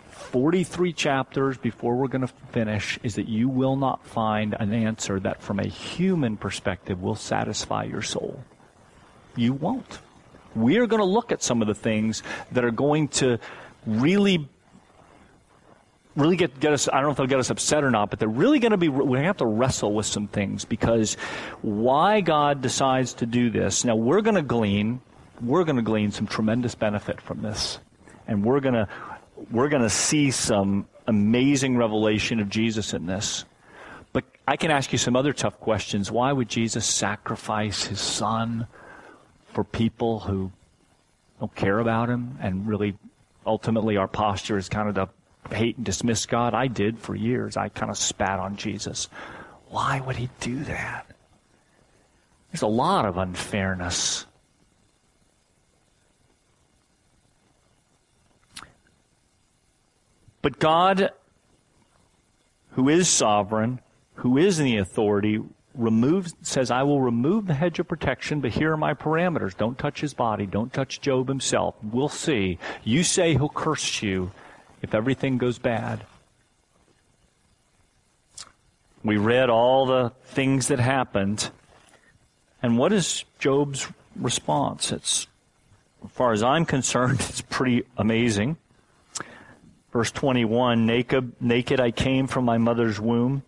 43 0.09 0.91
chapters 0.93 1.57
before 1.57 1.95
we're 1.95 2.07
going 2.07 2.27
to 2.27 2.33
finish 2.51 2.99
is 3.03 3.15
that 3.15 3.27
you 3.27 3.47
will 3.47 3.75
not 3.75 4.05
find 4.05 4.55
an 4.59 4.73
answer 4.73 5.19
that, 5.21 5.41
from 5.41 5.59
a 5.59 5.67
human 5.67 6.35
perspective, 6.35 7.01
will 7.01 7.15
satisfy 7.15 7.83
your 7.83 8.01
soul. 8.01 8.43
You 9.35 9.53
won't. 9.53 9.99
We 10.57 10.77
are 10.77 10.87
going 10.87 11.01
to 11.01 11.05
look 11.05 11.31
at 11.31 11.41
some 11.41 11.61
of 11.61 11.67
the 11.67 11.75
things 11.75 12.23
that 12.51 12.65
are 12.65 12.71
going 12.71 13.07
to 13.09 13.39
really 13.85 14.49
really 16.17 16.35
get, 16.35 16.59
get 16.59 16.73
us, 16.73 16.89
I 16.89 16.93
don't 16.93 17.03
know 17.03 17.11
if 17.11 17.17
they'll 17.17 17.27
get 17.27 17.39
us 17.39 17.51
upset 17.51 17.83
or 17.83 17.91
not, 17.91 18.09
but 18.09 18.19
they're 18.19 18.27
really 18.27 18.59
going 18.59 18.71
to 18.71 18.77
be, 18.77 18.89
we're 18.89 19.05
going 19.05 19.21
to 19.21 19.27
have 19.27 19.37
to 19.37 19.45
wrestle 19.45 19.93
with 19.93 20.07
some 20.07 20.27
things 20.27 20.65
because 20.65 21.13
why 21.61 22.21
God 22.21 22.61
decides 22.61 23.13
to 23.15 23.25
do 23.25 23.51
this. 23.51 23.85
Now, 23.85 23.95
we're 23.95 24.21
going 24.21 24.35
to 24.35 24.41
glean, 24.41 24.99
we're 25.41 25.63
going 25.63 25.75
to 25.75 25.83
glean 25.83 26.11
some 26.11 26.25
tremendous 26.25 26.73
benefit 26.73 27.21
from 27.21 27.43
this. 27.43 27.79
And 28.27 28.43
we're 28.43 28.59
going 28.59 28.73
to, 28.73 28.89
we're 29.51 29.69
going 29.69 29.83
to 29.83 29.89
see 29.89 30.31
some 30.31 30.87
amazing 31.05 31.77
revelation 31.77 32.39
of 32.39 32.49
Jesus 32.49 32.93
in 32.93 33.05
this. 33.05 33.45
But 34.11 34.25
I 34.47 34.57
can 34.57 34.71
ask 34.71 34.91
you 34.91 34.97
some 34.97 35.15
other 35.15 35.33
tough 35.33 35.59
questions. 35.59 36.11
Why 36.11 36.33
would 36.33 36.49
Jesus 36.49 36.85
sacrifice 36.85 37.85
his 37.85 38.01
son 38.01 38.67
for 39.57 39.63
people 39.63 40.19
who 40.19 40.51
don't 41.39 41.55
care 41.55 41.79
about 41.79 42.09
him 42.09 42.37
and 42.39 42.67
really 42.67 42.95
ultimately 43.43 43.97
our 43.97 44.07
posture 44.07 44.55
is 44.55 44.69
kind 44.69 44.87
of 44.87 44.93
to 44.93 45.55
hate 45.55 45.77
and 45.77 45.83
dismiss 45.83 46.27
God? 46.27 46.53
I 46.53 46.67
did 46.67 46.99
for 46.99 47.15
years. 47.15 47.57
I 47.57 47.69
kind 47.69 47.89
of 47.89 47.97
spat 47.97 48.37
on 48.37 48.55
Jesus. 48.55 49.09
Why 49.69 49.99
would 49.99 50.15
he 50.15 50.29
do 50.41 50.63
that? 50.65 51.07
There's 52.51 52.61
a 52.61 52.67
lot 52.67 53.05
of 53.05 53.17
unfairness 53.17 54.27
But 60.43 60.59
God, 60.59 61.09
who 62.73 62.87
is 62.89 63.09
sovereign, 63.09 63.81
who 64.13 64.37
is 64.37 64.59
in 64.59 64.65
the 64.65 64.77
authority, 64.77 65.41
removes, 65.77 66.35
says, 66.41 66.71
I 66.71 66.83
will 66.83 67.01
remove 67.01 67.47
the 67.47 67.53
hedge 67.53 67.79
of 67.79 67.87
protection, 67.87 68.41
but 68.41 68.51
here 68.51 68.73
are 68.73 68.77
my 68.77 68.93
parameters. 68.93 69.55
Don't 69.55 69.77
touch 69.77 70.01
his 70.01 70.13
body. 70.13 70.45
Don't 70.45 70.73
touch 70.73 71.01
Job 71.01 71.27
himself. 71.27 71.75
We'll 71.83 72.09
see. 72.09 72.57
You 72.83 73.03
say 73.03 73.33
he'll 73.33 73.49
curse 73.49 74.01
you 74.01 74.31
if 74.81 74.93
everything 74.93 75.37
goes 75.37 75.59
bad. 75.59 76.05
We 79.03 79.17
read 79.17 79.49
all 79.49 79.85
the 79.85 80.11
things 80.25 80.67
that 80.67 80.79
happened. 80.79 81.49
And 82.61 82.77
what 82.77 82.91
is 82.91 83.23
Job's 83.39 83.87
response? 84.15 84.91
It's, 84.91 85.27
as 86.03 86.11
far 86.11 86.33
as 86.33 86.43
I'm 86.43 86.65
concerned, 86.65 87.19
it's 87.29 87.41
pretty 87.41 87.83
amazing. 87.97 88.57
Verse 89.93 90.11
21, 90.11 90.85
naked, 90.85 91.41
naked 91.41 91.79
I 91.79 91.91
came 91.91 92.27
from 92.27 92.45
my 92.45 92.57
mother's 92.57 92.99
womb 92.99 93.43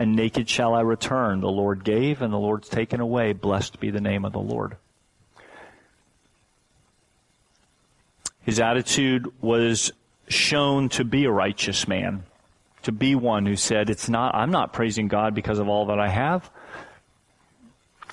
and 0.00 0.16
naked 0.16 0.48
shall 0.48 0.74
I 0.74 0.80
return. 0.80 1.42
The 1.42 1.48
Lord 1.48 1.84
gave, 1.84 2.22
and 2.22 2.32
the 2.32 2.38
Lord's 2.38 2.70
taken 2.70 3.00
away. 3.00 3.34
Blessed 3.34 3.78
be 3.80 3.90
the 3.90 4.00
name 4.00 4.24
of 4.24 4.32
the 4.32 4.40
Lord. 4.40 4.78
His 8.40 8.58
attitude 8.58 9.30
was 9.42 9.92
shown 10.26 10.88
to 10.88 11.04
be 11.04 11.26
a 11.26 11.30
righteous 11.30 11.86
man, 11.86 12.24
to 12.84 12.92
be 12.92 13.14
one 13.14 13.44
who 13.44 13.56
said, 13.56 13.90
It's 13.90 14.08
not, 14.08 14.34
I'm 14.34 14.50
not 14.50 14.72
praising 14.72 15.06
God 15.06 15.34
because 15.34 15.58
of 15.58 15.68
all 15.68 15.86
that 15.86 16.00
I 16.00 16.08
have. 16.08 16.50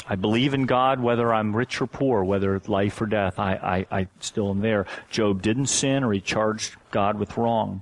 I 0.09 0.15
believe 0.15 0.53
in 0.53 0.65
God 0.65 0.99
whether 0.99 1.33
I'm 1.33 1.55
rich 1.55 1.81
or 1.81 1.87
poor, 1.87 2.21
whether 2.21 2.61
life 2.67 3.01
or 3.01 3.05
death. 3.05 3.39
I, 3.39 3.85
I, 3.91 3.99
I 3.99 4.07
still 4.19 4.49
am 4.49 4.59
there. 4.59 4.87
Job 5.09 5.41
didn't 5.41 5.67
sin 5.67 6.03
or 6.03 6.11
he 6.11 6.19
charged 6.19 6.75
God 6.91 7.17
with 7.17 7.37
wrong. 7.37 7.81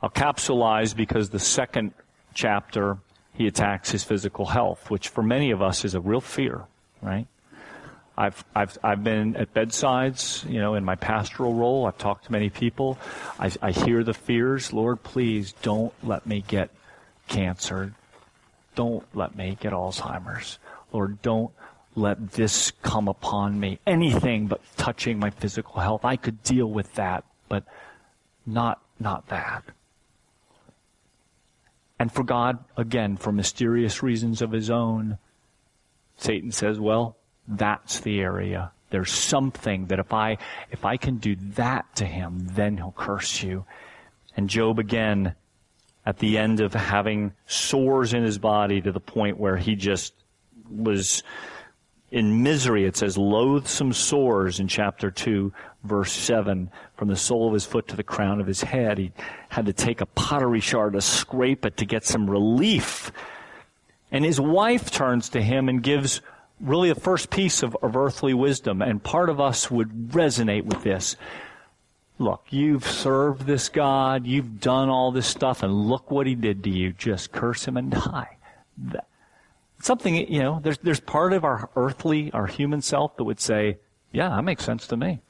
I'll 0.00 0.10
capsulize 0.10 0.94
because 0.94 1.30
the 1.30 1.40
second 1.40 1.92
chapter, 2.34 2.98
he 3.34 3.46
attacks 3.46 3.90
his 3.90 4.04
physical 4.04 4.46
health, 4.46 4.90
which 4.90 5.08
for 5.08 5.22
many 5.22 5.50
of 5.50 5.62
us 5.62 5.84
is 5.84 5.94
a 5.94 6.00
real 6.00 6.20
fear, 6.20 6.64
right? 7.00 7.26
I've, 8.16 8.44
I've, 8.54 8.76
I've 8.84 9.02
been 9.02 9.34
at 9.36 9.54
bedsides, 9.54 10.44
you 10.46 10.60
know, 10.60 10.74
in 10.74 10.84
my 10.84 10.94
pastoral 10.94 11.54
role. 11.54 11.86
I've 11.86 11.96
talked 11.96 12.26
to 12.26 12.32
many 12.32 12.50
people. 12.50 12.98
I, 13.38 13.50
I 13.62 13.70
hear 13.70 14.04
the 14.04 14.12
fears. 14.12 14.74
Lord, 14.74 15.02
please 15.02 15.52
don't 15.62 15.94
let 16.02 16.26
me 16.26 16.44
get 16.46 16.68
cancer. 17.28 17.94
Don't 18.74 19.04
let 19.14 19.34
me 19.34 19.56
get 19.58 19.72
Alzheimer's. 19.72 20.58
Lord, 20.92 21.22
don't 21.22 21.50
let 21.94 22.32
this 22.32 22.72
come 22.82 23.08
upon 23.08 23.58
me. 23.58 23.78
Anything 23.86 24.48
but 24.48 24.60
touching 24.76 25.18
my 25.18 25.30
physical 25.30 25.80
health. 25.80 26.04
I 26.04 26.16
could 26.16 26.42
deal 26.42 26.66
with 26.66 26.92
that, 26.94 27.24
but 27.48 27.64
not, 28.44 28.82
not 28.98 29.28
that. 29.28 29.64
And 32.00 32.10
for 32.10 32.24
God, 32.24 32.64
again, 32.78 33.18
for 33.18 33.30
mysterious 33.30 34.02
reasons 34.02 34.40
of 34.40 34.52
his 34.52 34.70
own, 34.70 35.18
Satan 36.16 36.50
says, 36.50 36.80
well, 36.80 37.18
that's 37.46 38.00
the 38.00 38.20
area. 38.20 38.72
There's 38.88 39.12
something 39.12 39.86
that 39.88 39.98
if 39.98 40.10
I, 40.10 40.38
if 40.70 40.86
I 40.86 40.96
can 40.96 41.18
do 41.18 41.36
that 41.56 41.94
to 41.96 42.06
him, 42.06 42.48
then 42.52 42.78
he'll 42.78 42.94
curse 42.96 43.42
you. 43.42 43.66
And 44.34 44.48
Job 44.48 44.78
again, 44.78 45.34
at 46.06 46.20
the 46.20 46.38
end 46.38 46.60
of 46.60 46.72
having 46.72 47.34
sores 47.46 48.14
in 48.14 48.22
his 48.22 48.38
body 48.38 48.80
to 48.80 48.92
the 48.92 48.98
point 48.98 49.38
where 49.38 49.58
he 49.58 49.76
just 49.76 50.14
was 50.70 51.22
in 52.10 52.42
misery. 52.42 52.84
It 52.84 52.96
says 52.96 53.16
loathsome 53.16 53.92
sores 53.92 54.60
in 54.60 54.68
chapter 54.68 55.10
2, 55.10 55.52
verse 55.84 56.12
7, 56.12 56.70
from 56.96 57.08
the 57.08 57.16
sole 57.16 57.48
of 57.48 57.54
his 57.54 57.64
foot 57.64 57.88
to 57.88 57.96
the 57.96 58.02
crown 58.02 58.40
of 58.40 58.46
his 58.46 58.62
head. 58.62 58.98
He 58.98 59.12
had 59.48 59.66
to 59.66 59.72
take 59.72 60.00
a 60.00 60.06
pottery 60.06 60.60
shard 60.60 60.94
to 60.94 61.00
scrape 61.00 61.64
it 61.64 61.76
to 61.78 61.86
get 61.86 62.04
some 62.04 62.28
relief. 62.28 63.12
And 64.10 64.24
his 64.24 64.40
wife 64.40 64.90
turns 64.90 65.28
to 65.30 65.40
him 65.40 65.68
and 65.68 65.82
gives 65.82 66.20
really 66.60 66.92
the 66.92 67.00
first 67.00 67.30
piece 67.30 67.62
of, 67.62 67.76
of 67.82 67.96
earthly 67.96 68.34
wisdom. 68.34 68.82
And 68.82 69.02
part 69.02 69.28
of 69.28 69.40
us 69.40 69.70
would 69.70 70.10
resonate 70.10 70.64
with 70.64 70.82
this. 70.82 71.16
Look, 72.18 72.44
you've 72.50 72.86
served 72.86 73.46
this 73.46 73.70
God, 73.70 74.26
you've 74.26 74.60
done 74.60 74.90
all 74.90 75.10
this 75.10 75.26
stuff, 75.26 75.62
and 75.62 75.88
look 75.88 76.10
what 76.10 76.26
he 76.26 76.34
did 76.34 76.64
to 76.64 76.70
you. 76.70 76.92
Just 76.92 77.32
curse 77.32 77.66
him 77.66 77.78
and 77.78 77.90
die. 77.90 78.36
That, 78.76 79.06
something, 79.80 80.14
you 80.14 80.40
know, 80.40 80.60
there's, 80.62 80.78
there's 80.78 81.00
part 81.00 81.32
of 81.32 81.44
our 81.44 81.70
earthly, 81.76 82.30
our 82.32 82.46
human 82.46 82.82
self 82.82 83.16
that 83.16 83.24
would 83.24 83.40
say, 83.40 83.78
yeah, 84.12 84.28
that 84.30 84.42
makes 84.42 84.64
sense 84.64 84.86
to 84.88 84.96
me. 84.96 85.20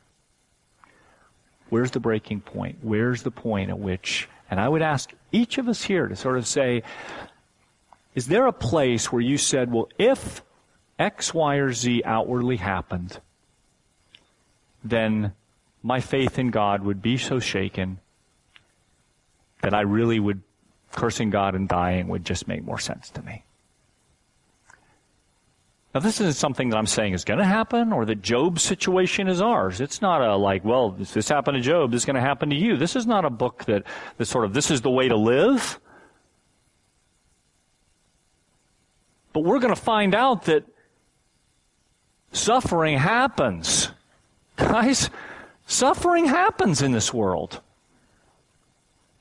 Where's 1.68 1.92
the 1.92 2.00
breaking 2.00 2.40
point? 2.40 2.78
Where's 2.82 3.22
the 3.22 3.30
point 3.30 3.70
at 3.70 3.78
which, 3.78 4.28
and 4.50 4.58
I 4.58 4.68
would 4.68 4.82
ask 4.82 5.12
each 5.30 5.58
of 5.58 5.68
us 5.68 5.82
here 5.82 6.08
to 6.08 6.16
sort 6.16 6.36
of 6.36 6.46
say, 6.46 6.82
is 8.14 8.26
there 8.26 8.46
a 8.46 8.52
place 8.52 9.12
where 9.12 9.22
you 9.22 9.38
said, 9.38 9.72
well, 9.72 9.88
if 9.98 10.42
X, 10.98 11.32
Y, 11.32 11.56
or 11.56 11.72
Z 11.72 12.02
outwardly 12.04 12.56
happened, 12.56 13.20
then 14.82 15.32
my 15.82 16.00
faith 16.00 16.38
in 16.38 16.50
God 16.50 16.82
would 16.82 17.00
be 17.00 17.16
so 17.16 17.38
shaken 17.38 18.00
that 19.62 19.74
I 19.74 19.82
really 19.82 20.18
would, 20.18 20.42
cursing 20.92 21.30
God 21.30 21.54
and 21.54 21.68
dying 21.68 22.08
would 22.08 22.24
just 22.24 22.48
make 22.48 22.64
more 22.64 22.78
sense 22.78 23.10
to 23.10 23.22
me. 23.22 23.44
Now, 25.92 26.00
this 26.00 26.20
isn't 26.20 26.34
something 26.34 26.70
that 26.70 26.76
I'm 26.76 26.86
saying 26.86 27.14
is 27.14 27.24
going 27.24 27.40
to 27.40 27.44
happen 27.44 27.92
or 27.92 28.04
that 28.04 28.22
Job's 28.22 28.62
situation 28.62 29.26
is 29.26 29.42
ours. 29.42 29.80
It's 29.80 30.00
not 30.00 30.22
a 30.22 30.36
like, 30.36 30.64
well, 30.64 30.94
if 31.00 31.12
this 31.12 31.28
happened 31.28 31.56
to 31.56 31.60
Job, 31.60 31.90
this 31.90 32.02
is 32.02 32.04
going 32.04 32.14
to 32.14 32.20
happen 32.20 32.50
to 32.50 32.56
you. 32.56 32.76
This 32.76 32.94
is 32.94 33.06
not 33.06 33.24
a 33.24 33.30
book 33.30 33.64
that, 33.64 33.82
that 34.16 34.26
sort 34.26 34.44
of, 34.44 34.54
this 34.54 34.70
is 34.70 34.82
the 34.82 34.90
way 34.90 35.08
to 35.08 35.16
live. 35.16 35.80
But 39.32 39.40
we're 39.40 39.58
going 39.58 39.74
to 39.74 39.80
find 39.80 40.14
out 40.14 40.44
that 40.44 40.64
suffering 42.30 42.96
happens. 42.96 43.90
Guys, 44.56 45.10
suffering 45.66 46.26
happens 46.26 46.82
in 46.82 46.92
this 46.92 47.12
world. 47.12 47.60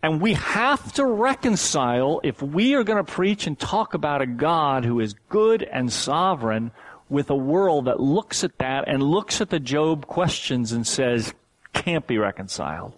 And 0.01 0.21
we 0.21 0.33
have 0.33 0.93
to 0.93 1.05
reconcile 1.05 2.21
if 2.23 2.41
we 2.41 2.73
are 2.75 2.83
going 2.83 3.03
to 3.03 3.11
preach 3.11 3.47
and 3.47 3.59
talk 3.59 3.93
about 3.93 4.21
a 4.21 4.27
God 4.27 4.85
who 4.85 4.99
is 4.99 5.13
good 5.27 5.61
and 5.63 5.91
sovereign 5.91 6.71
with 7.09 7.29
a 7.29 7.35
world 7.35 7.85
that 7.85 7.99
looks 7.99 8.43
at 8.43 8.57
that 8.59 8.87
and 8.87 9.03
looks 9.03 9.41
at 9.41 9.49
the 9.49 9.59
Job 9.59 10.05
questions 10.07 10.71
and 10.71 10.87
says, 10.87 11.33
can't 11.73 12.07
be 12.07 12.17
reconciled. 12.17 12.93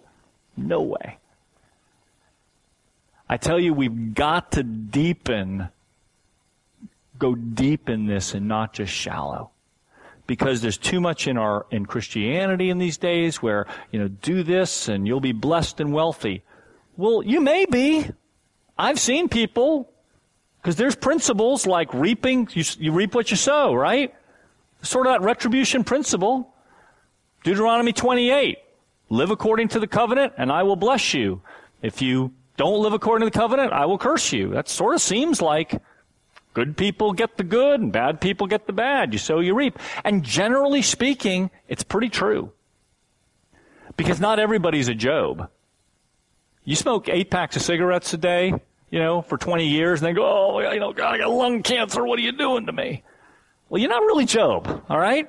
No 0.56 0.82
way. 0.82 1.18
I 3.28 3.36
tell 3.36 3.58
you, 3.58 3.72
we've 3.72 4.14
got 4.14 4.52
to 4.52 4.62
deepen, 4.62 5.68
go 7.18 7.34
deep 7.34 7.88
in 7.88 8.06
this 8.06 8.34
and 8.34 8.46
not 8.46 8.74
just 8.74 8.92
shallow. 8.92 9.50
Because 10.26 10.60
there's 10.60 10.78
too 10.78 11.00
much 11.00 11.26
in 11.26 11.36
our, 11.36 11.66
in 11.70 11.86
Christianity 11.86 12.70
in 12.70 12.78
these 12.78 12.96
days 12.96 13.42
where, 13.42 13.66
you 13.90 13.98
know, 13.98 14.08
do 14.08 14.42
this 14.42 14.88
and 14.88 15.06
you'll 15.06 15.20
be 15.20 15.32
blessed 15.32 15.80
and 15.80 15.92
wealthy. 15.92 16.42
Well, 16.96 17.22
you 17.22 17.40
may 17.40 17.66
be. 17.66 18.06
I've 18.78 18.98
seen 18.98 19.28
people, 19.28 19.90
because 20.60 20.76
there's 20.76 20.96
principles 20.96 21.66
like 21.66 21.92
reaping, 21.94 22.48
you, 22.52 22.64
you 22.78 22.92
reap 22.92 23.14
what 23.14 23.30
you 23.30 23.36
sow, 23.36 23.74
right? 23.74 24.14
Sort 24.82 25.06
of 25.06 25.12
that 25.12 25.22
retribution 25.22 25.84
principle. 25.84 26.52
Deuteronomy 27.44 27.92
28. 27.92 28.58
Live 29.08 29.30
according 29.30 29.68
to 29.68 29.80
the 29.80 29.86
covenant, 29.86 30.34
and 30.38 30.50
I 30.50 30.62
will 30.62 30.76
bless 30.76 31.12
you. 31.14 31.42
If 31.82 32.00
you 32.00 32.32
don't 32.56 32.82
live 32.82 32.92
according 32.92 33.26
to 33.26 33.32
the 33.32 33.38
covenant, 33.38 33.72
I 33.72 33.86
will 33.86 33.98
curse 33.98 34.32
you. 34.32 34.50
That 34.50 34.68
sort 34.68 34.94
of 34.94 35.00
seems 35.00 35.42
like 35.42 35.82
good 36.54 36.76
people 36.76 37.12
get 37.12 37.36
the 37.36 37.44
good 37.44 37.80
and 37.80 37.92
bad 37.92 38.20
people 38.20 38.46
get 38.46 38.66
the 38.66 38.72
bad. 38.72 39.12
You 39.12 39.18
sow, 39.18 39.40
you 39.40 39.54
reap. 39.54 39.78
And 40.04 40.22
generally 40.22 40.82
speaking, 40.82 41.50
it's 41.68 41.82
pretty 41.82 42.08
true. 42.08 42.52
Because 43.96 44.20
not 44.20 44.38
everybody's 44.38 44.88
a 44.88 44.94
Job. 44.94 45.50
You 46.64 46.76
smoke 46.76 47.08
eight 47.08 47.30
packs 47.30 47.56
of 47.56 47.62
cigarettes 47.62 48.12
a 48.14 48.16
day, 48.16 48.54
you 48.90 48.98
know, 48.98 49.22
for 49.22 49.36
20 49.36 49.66
years, 49.66 50.00
and 50.00 50.06
then 50.06 50.14
go, 50.14 50.24
oh, 50.24 50.60
you 50.72 50.78
know, 50.78 50.92
God, 50.92 51.14
I 51.14 51.18
got 51.18 51.30
lung 51.30 51.62
cancer. 51.62 52.04
What 52.04 52.18
are 52.18 52.22
you 52.22 52.32
doing 52.32 52.66
to 52.66 52.72
me? 52.72 53.02
Well, 53.68 53.80
you're 53.80 53.90
not 53.90 54.02
really 54.02 54.26
Job, 54.26 54.84
all 54.88 54.98
right? 54.98 55.28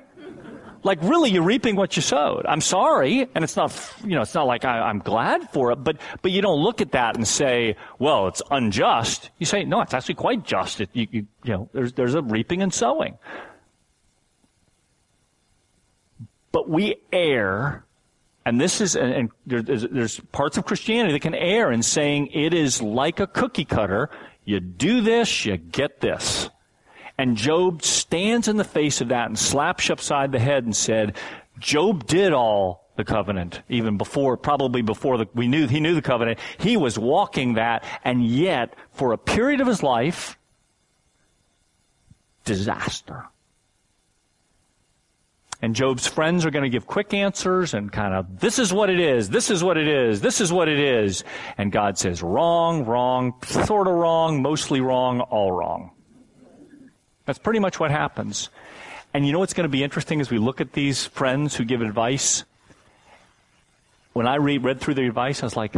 Like, 0.84 0.98
really, 1.02 1.30
you're 1.30 1.42
reaping 1.42 1.76
what 1.76 1.96
you 1.96 2.02
sowed. 2.02 2.44
I'm 2.46 2.60
sorry, 2.60 3.26
and 3.34 3.42
it's 3.42 3.56
not, 3.56 3.72
you 4.04 4.10
know, 4.10 4.20
it's 4.20 4.34
not 4.34 4.46
like 4.46 4.66
I, 4.66 4.90
am 4.90 4.98
glad 4.98 5.50
for 5.50 5.72
it, 5.72 5.76
but, 5.76 5.96
but 6.20 6.30
you 6.30 6.42
don't 6.42 6.62
look 6.62 6.82
at 6.82 6.92
that 6.92 7.16
and 7.16 7.26
say, 7.26 7.76
well, 7.98 8.28
it's 8.28 8.42
unjust. 8.50 9.30
You 9.38 9.46
say, 9.46 9.64
no, 9.64 9.80
it's 9.80 9.94
actually 9.94 10.16
quite 10.16 10.44
just. 10.44 10.82
It, 10.82 10.90
you, 10.92 11.08
you, 11.10 11.26
you 11.42 11.52
know, 11.54 11.70
there's, 11.72 11.94
there's 11.94 12.14
a 12.14 12.20
reaping 12.20 12.60
and 12.60 12.72
sowing. 12.72 13.16
But 16.52 16.68
we 16.68 16.96
err 17.12 17.84
and 18.46 18.60
this 18.60 18.80
is, 18.80 18.94
and 18.94 19.30
there's, 19.46 19.86
there's 19.90 20.20
parts 20.32 20.58
of 20.58 20.66
Christianity 20.66 21.12
that 21.14 21.20
can 21.20 21.34
err 21.34 21.72
in 21.72 21.82
saying 21.82 22.28
it 22.28 22.52
is 22.52 22.82
like 22.82 23.20
a 23.20 23.26
cookie 23.26 23.64
cutter. 23.64 24.10
You 24.44 24.60
do 24.60 25.00
this, 25.00 25.46
you 25.46 25.56
get 25.56 26.00
this. 26.00 26.50
And 27.16 27.36
Job 27.36 27.82
stands 27.82 28.48
in 28.48 28.56
the 28.56 28.64
face 28.64 29.00
of 29.00 29.08
that 29.08 29.26
and 29.28 29.38
slaps 29.38 29.88
you 29.88 29.94
upside 29.94 30.32
the 30.32 30.38
head 30.38 30.64
and 30.64 30.76
said, 30.76 31.16
Job 31.58 32.06
did 32.06 32.32
all 32.32 32.90
the 32.96 33.04
covenant, 33.04 33.62
even 33.68 33.96
before, 33.96 34.36
probably 34.36 34.82
before 34.82 35.18
the, 35.18 35.26
we 35.34 35.48
knew, 35.48 35.66
he 35.66 35.80
knew 35.80 35.94
the 35.94 36.02
covenant. 36.02 36.38
He 36.58 36.76
was 36.76 36.98
walking 36.98 37.54
that, 37.54 37.84
and 38.04 38.26
yet, 38.26 38.74
for 38.92 39.12
a 39.12 39.18
period 39.18 39.60
of 39.60 39.66
his 39.66 39.82
life, 39.82 40.38
disaster. 42.44 43.24
And 45.64 45.74
Job's 45.74 46.06
friends 46.06 46.44
are 46.44 46.50
going 46.50 46.64
to 46.64 46.68
give 46.68 46.86
quick 46.86 47.14
answers 47.14 47.72
and 47.72 47.90
kind 47.90 48.12
of, 48.12 48.38
this 48.38 48.58
is 48.58 48.70
what 48.70 48.90
it 48.90 49.00
is, 49.00 49.30
this 49.30 49.50
is 49.50 49.64
what 49.64 49.78
it 49.78 49.88
is, 49.88 50.20
this 50.20 50.42
is 50.42 50.52
what 50.52 50.68
it 50.68 50.78
is. 50.78 51.24
And 51.56 51.72
God 51.72 51.96
says, 51.96 52.22
wrong, 52.22 52.84
wrong, 52.84 53.32
sort 53.44 53.88
of 53.88 53.94
wrong, 53.94 54.42
mostly 54.42 54.82
wrong, 54.82 55.22
all 55.22 55.50
wrong. 55.52 55.92
That's 57.24 57.38
pretty 57.38 57.60
much 57.60 57.80
what 57.80 57.90
happens. 57.90 58.50
And 59.14 59.26
you 59.26 59.32
know 59.32 59.38
what's 59.38 59.54
going 59.54 59.64
to 59.64 59.70
be 59.70 59.82
interesting 59.82 60.20
as 60.20 60.30
we 60.30 60.36
look 60.36 60.60
at 60.60 60.74
these 60.74 61.06
friends 61.06 61.56
who 61.56 61.64
give 61.64 61.80
advice? 61.80 62.44
When 64.12 64.26
I 64.26 64.34
read, 64.34 64.64
read 64.64 64.82
through 64.82 64.96
the 64.96 65.06
advice, 65.06 65.42
I 65.42 65.46
was 65.46 65.56
like, 65.56 65.74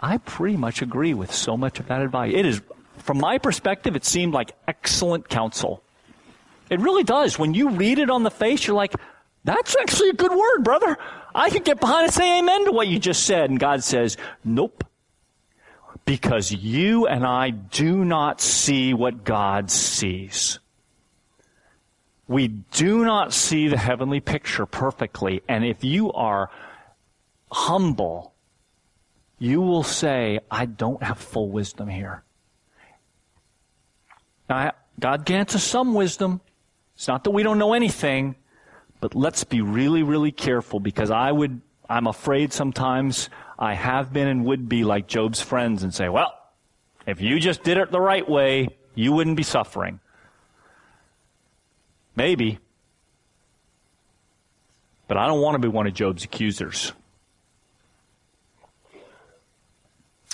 I 0.00 0.18
pretty 0.18 0.56
much 0.56 0.82
agree 0.82 1.14
with 1.14 1.34
so 1.34 1.56
much 1.56 1.80
of 1.80 1.88
that 1.88 2.00
advice. 2.00 2.32
It 2.32 2.46
is, 2.46 2.62
from 2.98 3.18
my 3.18 3.38
perspective, 3.38 3.96
it 3.96 4.04
seemed 4.04 4.34
like 4.34 4.52
excellent 4.68 5.28
counsel. 5.28 5.82
It 6.70 6.78
really 6.78 7.02
does. 7.02 7.40
When 7.40 7.54
you 7.54 7.70
read 7.70 7.98
it 7.98 8.08
on 8.08 8.22
the 8.22 8.30
face, 8.30 8.68
you're 8.68 8.76
like, 8.76 8.94
that's 9.46 9.76
actually 9.80 10.10
a 10.10 10.14
good 10.14 10.32
word, 10.32 10.64
brother. 10.64 10.98
I 11.34 11.50
could 11.50 11.64
get 11.64 11.80
behind 11.80 12.04
and 12.04 12.12
say 12.12 12.38
amen 12.40 12.64
to 12.64 12.72
what 12.72 12.88
you 12.88 12.98
just 12.98 13.24
said. 13.24 13.48
And 13.48 13.60
God 13.60 13.84
says, 13.84 14.16
nope. 14.44 14.84
Because 16.04 16.50
you 16.52 17.06
and 17.06 17.24
I 17.24 17.50
do 17.50 18.04
not 18.04 18.40
see 18.40 18.92
what 18.92 19.24
God 19.24 19.70
sees. 19.70 20.58
We 22.28 22.48
do 22.48 23.04
not 23.04 23.32
see 23.32 23.68
the 23.68 23.76
heavenly 23.76 24.20
picture 24.20 24.66
perfectly. 24.66 25.42
And 25.48 25.64
if 25.64 25.84
you 25.84 26.12
are 26.12 26.50
humble, 27.52 28.34
you 29.38 29.60
will 29.60 29.84
say, 29.84 30.40
I 30.50 30.66
don't 30.66 31.02
have 31.02 31.18
full 31.18 31.50
wisdom 31.50 31.88
here. 31.88 32.24
Now, 34.48 34.72
God 34.98 35.26
grants 35.26 35.54
us 35.54 35.62
some 35.62 35.94
wisdom. 35.94 36.40
It's 36.94 37.06
not 37.06 37.24
that 37.24 37.30
we 37.30 37.42
don't 37.42 37.58
know 37.58 37.74
anything. 37.74 38.36
But 39.06 39.14
let's 39.14 39.44
be 39.44 39.60
really, 39.60 40.02
really 40.02 40.32
careful 40.32 40.80
because 40.80 41.12
I 41.12 41.30
would, 41.30 41.60
I'm 41.88 42.08
afraid 42.08 42.52
sometimes 42.52 43.30
I 43.56 43.74
have 43.74 44.12
been 44.12 44.26
and 44.26 44.44
would 44.46 44.68
be 44.68 44.82
like 44.82 45.06
Job's 45.06 45.40
friends 45.40 45.84
and 45.84 45.94
say, 45.94 46.08
well, 46.08 46.34
if 47.06 47.20
you 47.20 47.38
just 47.38 47.62
did 47.62 47.76
it 47.76 47.92
the 47.92 48.00
right 48.00 48.28
way, 48.28 48.66
you 48.96 49.12
wouldn't 49.12 49.36
be 49.36 49.44
suffering. 49.44 50.00
Maybe. 52.16 52.58
But 55.06 55.18
I 55.18 55.28
don't 55.28 55.40
want 55.40 55.54
to 55.54 55.60
be 55.60 55.68
one 55.68 55.86
of 55.86 55.94
Job's 55.94 56.24
accusers. 56.24 56.92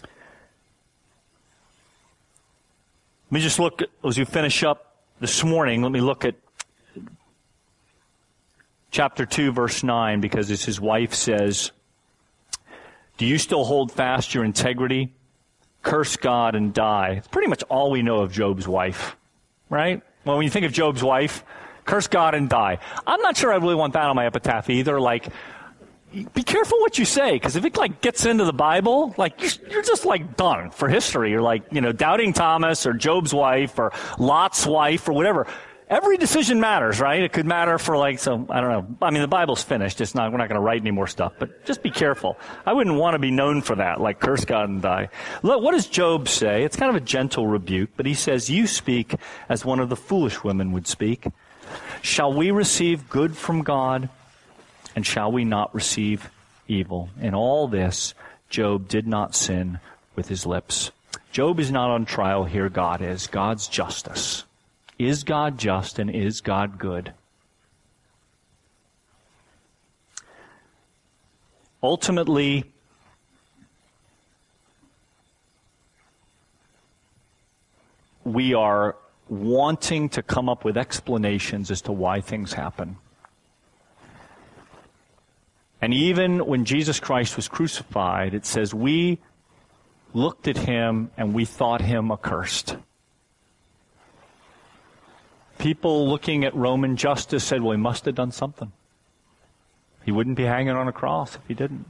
Let 0.01 0.09
me 3.33 3.41
just 3.43 3.59
look, 3.59 3.83
as 4.03 4.17
you 4.17 4.25
finish 4.25 4.65
up 4.65 4.97
this 5.21 5.45
morning, 5.45 5.83
let 5.83 5.93
me 5.93 6.01
look 6.01 6.25
at 6.25 6.37
chapter 8.93 9.27
2, 9.27 9.51
verse 9.51 9.83
9, 9.83 10.21
because 10.21 10.51
as 10.51 10.65
his 10.65 10.81
wife 10.81 11.15
says, 11.15 11.73
Do 13.17 13.27
you 13.27 13.39
still 13.39 13.65
hold 13.65 13.91
fast 13.91 14.35
your 14.35 14.45
integrity? 14.45 15.13
Curse 15.83 16.17
God 16.17 16.55
and 16.55 16.73
die. 16.73 17.15
It's 17.19 17.29
pretty 17.29 17.49
much 17.49 17.65
all 17.65 17.91
we 17.91 18.03
know 18.03 18.21
of 18.21 18.31
Job's 18.31 18.69
wife, 18.69 19.17
right? 19.69 20.01
Well, 20.25 20.37
when 20.37 20.45
you 20.45 20.51
think 20.51 20.65
of 20.65 20.73
Job's 20.73 21.03
wife, 21.03 21.43
curse 21.85 22.07
God 22.07 22.37
and 22.37 22.49
die. 22.49 22.79
I'm 23.05 23.21
not 23.23 23.37
sure 23.37 23.53
I 23.53 23.57
really 23.57 23.75
want 23.75 23.95
that 23.95 24.05
on 24.05 24.15
my 24.15 24.27
epitaph 24.27 24.71
either. 24.71 25.01
Like, 25.01 25.27
be 26.13 26.45
careful 26.45 26.79
what 26.79 26.99
you 26.99 27.05
say, 27.05 27.33
because 27.33 27.57
if 27.57 27.65
it 27.65 27.77
like 27.77 28.01
gets 28.03 28.27
into 28.27 28.45
the 28.45 28.53
Bible, 28.53 29.15
like 29.17 29.41
you're 29.71 29.83
just 29.83 30.05
like 30.05 30.37
done 30.37 30.71
for 30.71 30.89
history. 30.89 31.31
You're 31.31 31.41
like, 31.41 31.65
you 31.73 31.81
know, 31.81 31.91
doubting 31.91 32.35
Thomas 32.35 32.87
or 32.87 32.93
Job's 32.93 33.33
wife 33.35 33.79
or 33.79 33.93
Lot's 34.19 34.67
wife 34.67 35.09
or 35.09 35.15
whatever 35.15 35.49
every 35.93 36.17
decision 36.17 36.59
matters, 36.59 37.01
right? 37.01 37.23
It 37.23 37.33
could 37.35 37.45
matter 37.47 37.77
for 37.79 37.99
like, 37.99 38.19
so, 38.19 38.47
I 38.49 38.61
don't 38.61 38.71
know. 38.71 38.97
I 39.07 39.11
mean, 39.11 39.21
the 39.21 39.29
Bible's 39.29 39.63
finished. 39.63 40.01
It's 40.01 40.15
not, 40.15 40.33
we're 40.33 40.39
not 40.39 40.49
going 40.49 40.59
to 40.59 40.65
write 40.65 40.81
any 40.81 40.91
more 40.91 41.07
stuff, 41.07 41.35
but 41.39 41.67
just 41.67 41.83
be 41.83 41.91
careful. 41.91 42.39
I 42.65 42.73
wouldn't 42.73 42.97
want 42.97 43.15
to 43.15 43.19
be 43.19 43.31
known 43.31 43.61
for 43.61 43.77
that, 43.77 44.01
like 44.01 44.19
curse 44.19 44.47
God 44.47 44.71
and 44.71 44.81
die. 44.81 45.11
Look, 45.43 45.63
what 45.63 45.73
does 45.73 45.87
Job 45.87 46.29
say? 46.29 46.65
It's 46.65 46.77
kind 46.77 46.89
of 46.89 46.97
a 46.97 47.05
gentle 47.05 47.47
rebuke, 47.47 47.91
but 47.97 48.07
he 48.07 48.15
says, 48.15 48.49
you 48.49 48.67
speak 48.67 49.15
as 49.51 49.65
one 49.65 49.81
of 49.81 49.91
the 49.91 49.97
foolish 49.97 50.43
women 50.43 50.73
would 50.73 50.87
speak. 50.87 51.27
Shall 52.01 52.33
we 52.33 52.51
receive 52.51 53.11
good 53.11 53.37
from 53.37 53.63
God 53.63 54.09
and 54.97 55.07
shall 55.07 55.31
we 55.31 55.45
not 55.45 55.75
receive 55.75 56.31
evil? 56.69 57.11
In 57.21 57.35
all 57.35 57.69
this, 57.69 58.15
Job 58.49 58.89
did 58.89 59.07
not 59.07 59.35
sin 59.35 59.79
with 60.17 60.29
his 60.29 60.47
lips. 60.47 60.91
Job 61.33 61.61
is 61.61 61.71
not 61.71 61.91
on 61.91 62.07
trial 62.07 62.45
here. 62.45 62.69
God 62.69 63.03
is. 63.03 63.27
God's 63.27 63.69
justice. 63.69 64.45
Is 65.03 65.25
God 65.25 65.59
just 65.59 65.99
and 65.99 66.09
is 66.09 66.41
God 66.41 66.79
good? 66.79 67.13
Ultimately, 71.83 72.63
we 78.23 78.55
are 78.55 78.95
wanting 79.29 80.09
to 80.11 80.23
come 80.23 80.49
up 80.49 80.65
with 80.65 80.77
explanations 80.77 81.73
as 81.73 81.83
to 81.83 81.91
why 81.91 82.21
things 82.21 82.53
happen. 82.53 82.97
And 85.81 85.93
even 85.93 86.47
when 86.47 86.65
Jesus 86.65 87.01
Christ 87.01 87.35
was 87.35 87.49
crucified, 87.49 88.35
it 88.35 88.47
says 88.47 88.73
we 88.73 89.19
looked 90.15 90.47
at 90.47 90.59
him 90.59 91.11
and 91.17 91.35
we 91.35 91.45
thought 91.45 91.81
him 91.81 92.13
accursed 92.13 92.77
people 95.63 96.09
looking 96.09 96.45
at 96.45 96.53
Roman 96.57 96.97
justice 96.97 97.45
said, 97.45 97.63
well, 97.63 97.71
he 97.71 97.79
must 97.79 98.05
have 98.07 98.17
done 98.17 98.33
something. 98.33 98.73
He 100.05 100.11
wouldn't 100.11 100.37
be 100.37 100.43
hanging 100.43 100.75
on 100.75 100.89
a 100.89 100.93
cross 100.93 101.37
if 101.37 101.43
he 101.47 101.55
didn't. 101.55 101.87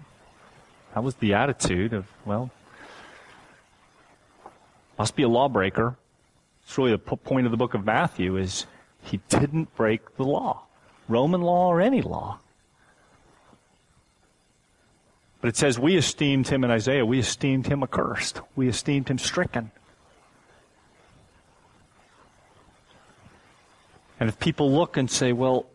That 0.95 1.03
was 1.03 1.15
the 1.15 1.33
attitude 1.33 1.95
of, 1.95 2.07
well, 2.27 2.51
must 4.99 5.17
be 5.17 5.23
a 5.23 5.29
lawbreaker. 5.29 5.97
It's 6.63 6.77
really 6.77 6.91
the 6.91 6.99
point 6.99 7.47
of 7.47 7.51
the 7.51 7.57
book 7.57 7.73
of 7.73 7.87
Matthew 7.87 8.37
is 8.37 8.67
he 9.03 9.21
didn't 9.31 9.75
break 9.75 10.17
the 10.17 10.25
law, 10.25 10.65
Roman 11.09 11.41
law 11.41 11.69
or 11.69 11.81
any 11.81 12.03
law. 12.03 12.41
But 15.41 15.49
it 15.49 15.57
says 15.57 15.79
we 15.79 15.97
esteemed 15.97 16.47
him 16.47 16.63
in 16.63 16.71
Isaiah, 16.71 17.07
we 17.07 17.19
esteemed 17.19 17.69
him 17.69 17.83
accursed. 17.83 18.43
We 18.55 18.69
esteemed 18.69 19.09
him 19.09 19.17
stricken. 19.17 19.71
And 24.23 24.29
if 24.29 24.39
people 24.39 24.71
look 24.71 24.97
and 24.97 25.11
say, 25.11 25.33
well, 25.33 25.67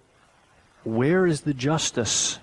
where 0.86 1.28
is 1.28 1.42
the 1.42 1.54
justice? 1.54 2.40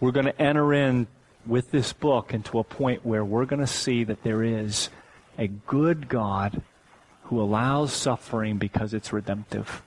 We're 0.00 0.10
going 0.10 0.26
to 0.26 0.42
enter 0.42 0.74
in 0.74 1.06
with 1.46 1.70
this 1.70 1.92
book 1.92 2.34
into 2.34 2.58
a 2.58 2.64
point 2.64 3.06
where 3.06 3.24
we're 3.24 3.44
going 3.44 3.60
to 3.60 3.68
see 3.68 4.02
that 4.02 4.24
there 4.24 4.42
is 4.42 4.88
a 5.38 5.46
good 5.46 6.08
God 6.08 6.62
who 7.26 7.40
allows 7.40 7.92
suffering 7.92 8.58
because 8.58 8.94
it's 8.94 9.12
redemptive. 9.12 9.84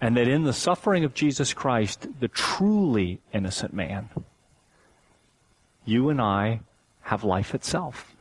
And 0.00 0.16
that 0.16 0.26
in 0.26 0.42
the 0.42 0.52
suffering 0.52 1.04
of 1.04 1.14
Jesus 1.14 1.54
Christ, 1.54 2.08
the 2.18 2.26
truly 2.26 3.20
innocent 3.32 3.72
man, 3.72 4.08
you 5.84 6.08
and 6.08 6.20
I 6.20 6.62
have 7.02 7.22
life 7.22 7.54
itself. 7.54 8.16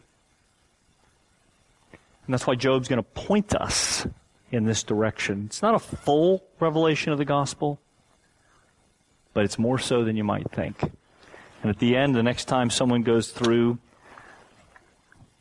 And 2.27 2.33
that's 2.33 2.45
why 2.45 2.55
Job's 2.55 2.89
going 2.89 2.97
to 2.97 3.09
point 3.09 3.55
us 3.55 4.05
in 4.51 4.65
this 4.65 4.83
direction. 4.83 5.45
It's 5.45 5.61
not 5.61 5.75
a 5.75 5.79
full 5.79 6.43
revelation 6.59 7.13
of 7.13 7.17
the 7.17 7.25
gospel, 7.25 7.79
but 9.33 9.45
it's 9.45 9.57
more 9.57 9.79
so 9.79 10.03
than 10.03 10.17
you 10.17 10.25
might 10.25 10.51
think. 10.51 10.81
And 11.63 11.69
at 11.69 11.79
the 11.79 11.95
end, 11.95 12.15
the 12.15 12.23
next 12.23 12.45
time 12.45 12.69
someone 12.69 13.01
goes 13.03 13.31
through 13.31 13.79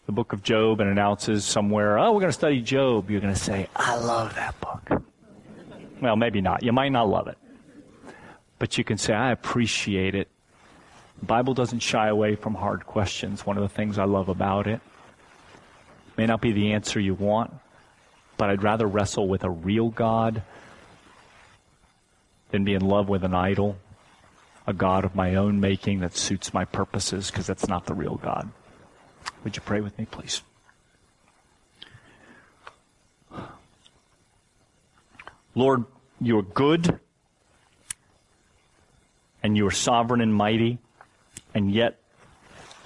the 0.06 0.12
book 0.12 0.32
of 0.32 0.44
Job 0.44 0.80
and 0.80 0.88
announces 0.88 1.44
somewhere, 1.44 1.98
oh, 1.98 2.12
we're 2.12 2.20
going 2.20 2.30
to 2.30 2.38
study 2.38 2.60
Job, 2.60 3.10
you're 3.10 3.20
going 3.20 3.34
to 3.34 3.38
say, 3.40 3.68
I 3.74 3.96
love 3.96 4.36
that 4.36 4.58
book. 4.60 5.02
Well, 6.00 6.14
maybe 6.14 6.40
not. 6.40 6.62
You 6.62 6.72
might 6.72 6.92
not 6.92 7.08
love 7.08 7.26
it. 7.26 7.36
But 8.60 8.78
you 8.78 8.84
can 8.84 8.96
say, 8.96 9.12
I 9.12 9.32
appreciate 9.32 10.14
it. 10.14 10.28
The 11.18 11.26
Bible 11.26 11.52
doesn't 11.52 11.80
shy 11.80 12.06
away 12.08 12.36
from 12.36 12.54
hard 12.54 12.86
questions. 12.86 13.44
One 13.44 13.56
of 13.56 13.62
the 13.62 13.68
things 13.68 13.98
I 13.98 14.04
love 14.04 14.28
about 14.28 14.68
it. 14.68 14.80
May 16.16 16.26
not 16.26 16.40
be 16.40 16.52
the 16.52 16.72
answer 16.72 16.98
you 16.98 17.14
want, 17.14 17.52
but 18.36 18.48
I'd 18.50 18.62
rather 18.62 18.86
wrestle 18.86 19.28
with 19.28 19.44
a 19.44 19.50
real 19.50 19.90
God 19.90 20.42
than 22.50 22.64
be 22.64 22.74
in 22.74 22.82
love 22.82 23.08
with 23.08 23.24
an 23.24 23.34
idol, 23.34 23.76
a 24.66 24.72
God 24.72 25.04
of 25.04 25.14
my 25.14 25.34
own 25.34 25.60
making 25.60 26.00
that 26.00 26.16
suits 26.16 26.54
my 26.54 26.64
purposes, 26.64 27.30
because 27.30 27.46
that's 27.46 27.68
not 27.68 27.86
the 27.86 27.94
real 27.94 28.16
God. 28.16 28.50
Would 29.44 29.56
you 29.56 29.62
pray 29.62 29.80
with 29.80 29.98
me, 29.98 30.06
please? 30.06 30.42
Lord, 35.54 35.84
you're 36.20 36.42
good 36.42 37.00
and 39.42 39.56
you 39.56 39.66
are 39.66 39.70
sovereign 39.70 40.20
and 40.20 40.34
mighty, 40.34 40.78
and 41.54 41.72
yet 41.72 41.98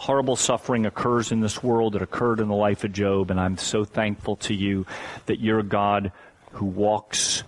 horrible 0.00 0.34
suffering 0.34 0.86
occurs 0.86 1.30
in 1.30 1.40
this 1.40 1.62
world. 1.62 1.94
It 1.94 2.00
occurred 2.00 2.40
in 2.40 2.48
the 2.48 2.54
life 2.54 2.84
of 2.84 2.92
Job, 2.92 3.30
and 3.30 3.38
I'm 3.38 3.58
so 3.58 3.84
thankful 3.84 4.36
to 4.36 4.54
you 4.54 4.86
that 5.26 5.40
you're 5.40 5.58
a 5.58 5.62
God 5.62 6.10
who 6.52 6.64
walks 6.64 7.42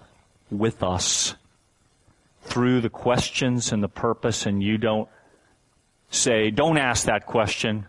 with 0.51 0.83
us 0.83 1.35
through 2.43 2.83
the 2.83 2.91
questions 2.91 3.73
and 3.73 3.83
the 3.83 3.89
purpose, 3.89 4.45
and 4.45 4.63
you 4.63 4.77
don't 4.77 5.09
say, 6.11 6.51
Don't 6.51 6.77
ask 6.77 7.07
that 7.07 7.25
question. 7.25 7.87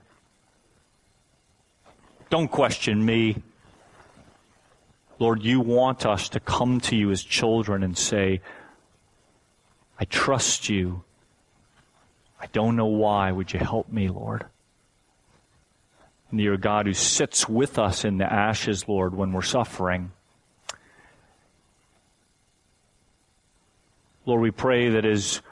Don't 2.30 2.48
question 2.48 3.06
me. 3.06 3.44
Lord, 5.20 5.44
you 5.44 5.60
want 5.60 6.06
us 6.06 6.30
to 6.30 6.40
come 6.40 6.80
to 6.82 6.96
you 6.96 7.12
as 7.12 7.22
children 7.22 7.84
and 7.84 7.98
say, 7.98 8.40
I 10.00 10.06
trust 10.06 10.70
you. 10.70 11.04
I 12.40 12.46
don't 12.54 12.78
know 12.78 12.86
why. 12.86 13.30
Would 13.30 13.52
you 13.52 13.60
help 13.60 13.92
me, 13.92 14.08
Lord? 14.08 14.46
And 16.34 16.42
you're 16.42 16.56
a 16.56 16.58
God 16.58 16.88
who 16.88 16.96
sits 16.96 17.48
with 17.48 17.78
us 17.78 18.04
in 18.04 18.18
the 18.18 18.26
ashes, 18.26 18.88
Lord, 18.88 19.14
when 19.14 19.34
we're 19.34 19.44
suffering. 19.44 20.12
Lord, 24.26 24.42
we 24.42 24.50
pray 24.50 24.90
that 24.90 25.06
as 25.06 25.44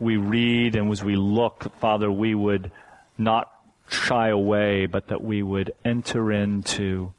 we 0.00 0.16
read 0.16 0.74
and 0.74 0.90
as 0.90 1.04
we 1.04 1.14
look, 1.14 1.72
Father, 1.78 2.10
we 2.10 2.34
would 2.34 2.72
not 3.16 3.52
shy 3.88 4.30
away, 4.30 4.86
but 4.86 5.06
that 5.06 5.22
we 5.22 5.44
would 5.44 5.72
enter 5.84 6.32
into 6.32 7.12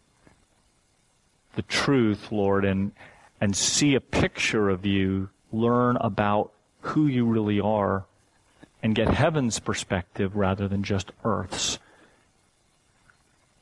the 1.56 1.62
truth, 1.62 2.30
Lord, 2.30 2.66
and, 2.66 2.92
and 3.40 3.56
see 3.56 3.96
a 3.96 4.02
picture 4.02 4.68
of 4.68 4.86
you, 4.86 5.30
learn 5.54 5.96
about 5.96 6.52
who 6.82 7.08
you 7.08 7.26
really 7.26 7.62
are, 7.62 8.04
and 8.84 8.94
get 8.94 9.08
heaven's 9.08 9.60
perspective 9.62 10.36
rather 10.36 10.68
than 10.68 10.84
just 10.84 11.14
earth's. 11.24 11.80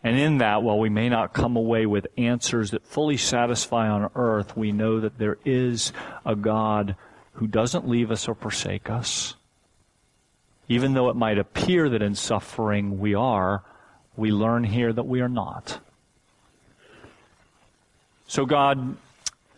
And 0.04 0.20
in 0.20 0.40
that, 0.40 0.64
while 0.64 0.78
we 0.78 0.90
may 0.90 1.08
not 1.08 1.34
come 1.34 1.56
away 1.56 1.86
with 1.86 2.08
answers 2.18 2.72
that 2.72 2.86
fully 2.86 3.16
satisfy 3.16 3.88
on 3.88 4.12
earth, 4.16 4.58
we 4.58 4.74
know 4.74 5.00
that 5.00 5.18
there 5.18 5.38
is 5.46 5.94
a 6.26 6.36
God 6.36 6.98
who 7.34 7.48
doesn't 7.48 7.88
leave 7.88 8.12
us 8.12 8.28
or 8.28 8.36
forsake 8.36 8.90
us. 8.90 9.36
Even 10.68 10.94
though 10.94 11.10
it 11.10 11.16
might 11.16 11.38
appear 11.38 11.90
that 11.90 12.02
in 12.02 12.16
suffering 12.16 13.00
we 13.00 13.16
are, 13.16 13.64
we 14.18 14.32
learn 14.32 14.66
here 14.66 14.92
that 14.92 15.04
we 15.04 15.22
are 15.22 15.30
not. 15.30 15.80
So, 18.28 18.46
God, 18.46 18.98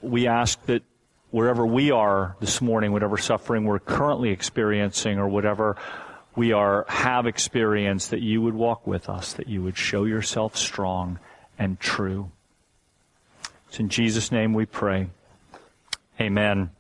we 0.02 0.28
ask 0.28 0.64
that 0.66 0.84
wherever 1.32 1.66
we 1.66 1.92
are 1.92 2.36
this 2.40 2.62
morning, 2.62 2.92
whatever 2.92 3.18
suffering 3.18 3.66
we're 3.66 3.80
currently 3.80 4.30
experiencing 4.30 5.18
or 5.18 5.28
whatever 5.28 5.76
we 6.36 6.52
are 6.52 6.86
have 6.88 7.26
experienced 7.26 8.12
that 8.12 8.22
you 8.22 8.42
would 8.42 8.54
walk 8.54 8.86
with 8.86 9.10
us, 9.10 9.34
that 9.34 9.48
you 9.48 9.62
would 9.64 9.78
show 9.78 10.04
yourself 10.04 10.58
strong 10.58 11.20
and 11.58 11.80
true. 11.80 12.32
It's 13.70 13.80
in 13.80 13.90
Jesus' 13.90 14.32
name 14.32 14.54
we 14.54 14.66
pray. 14.66 15.08
Amen. 16.20 16.72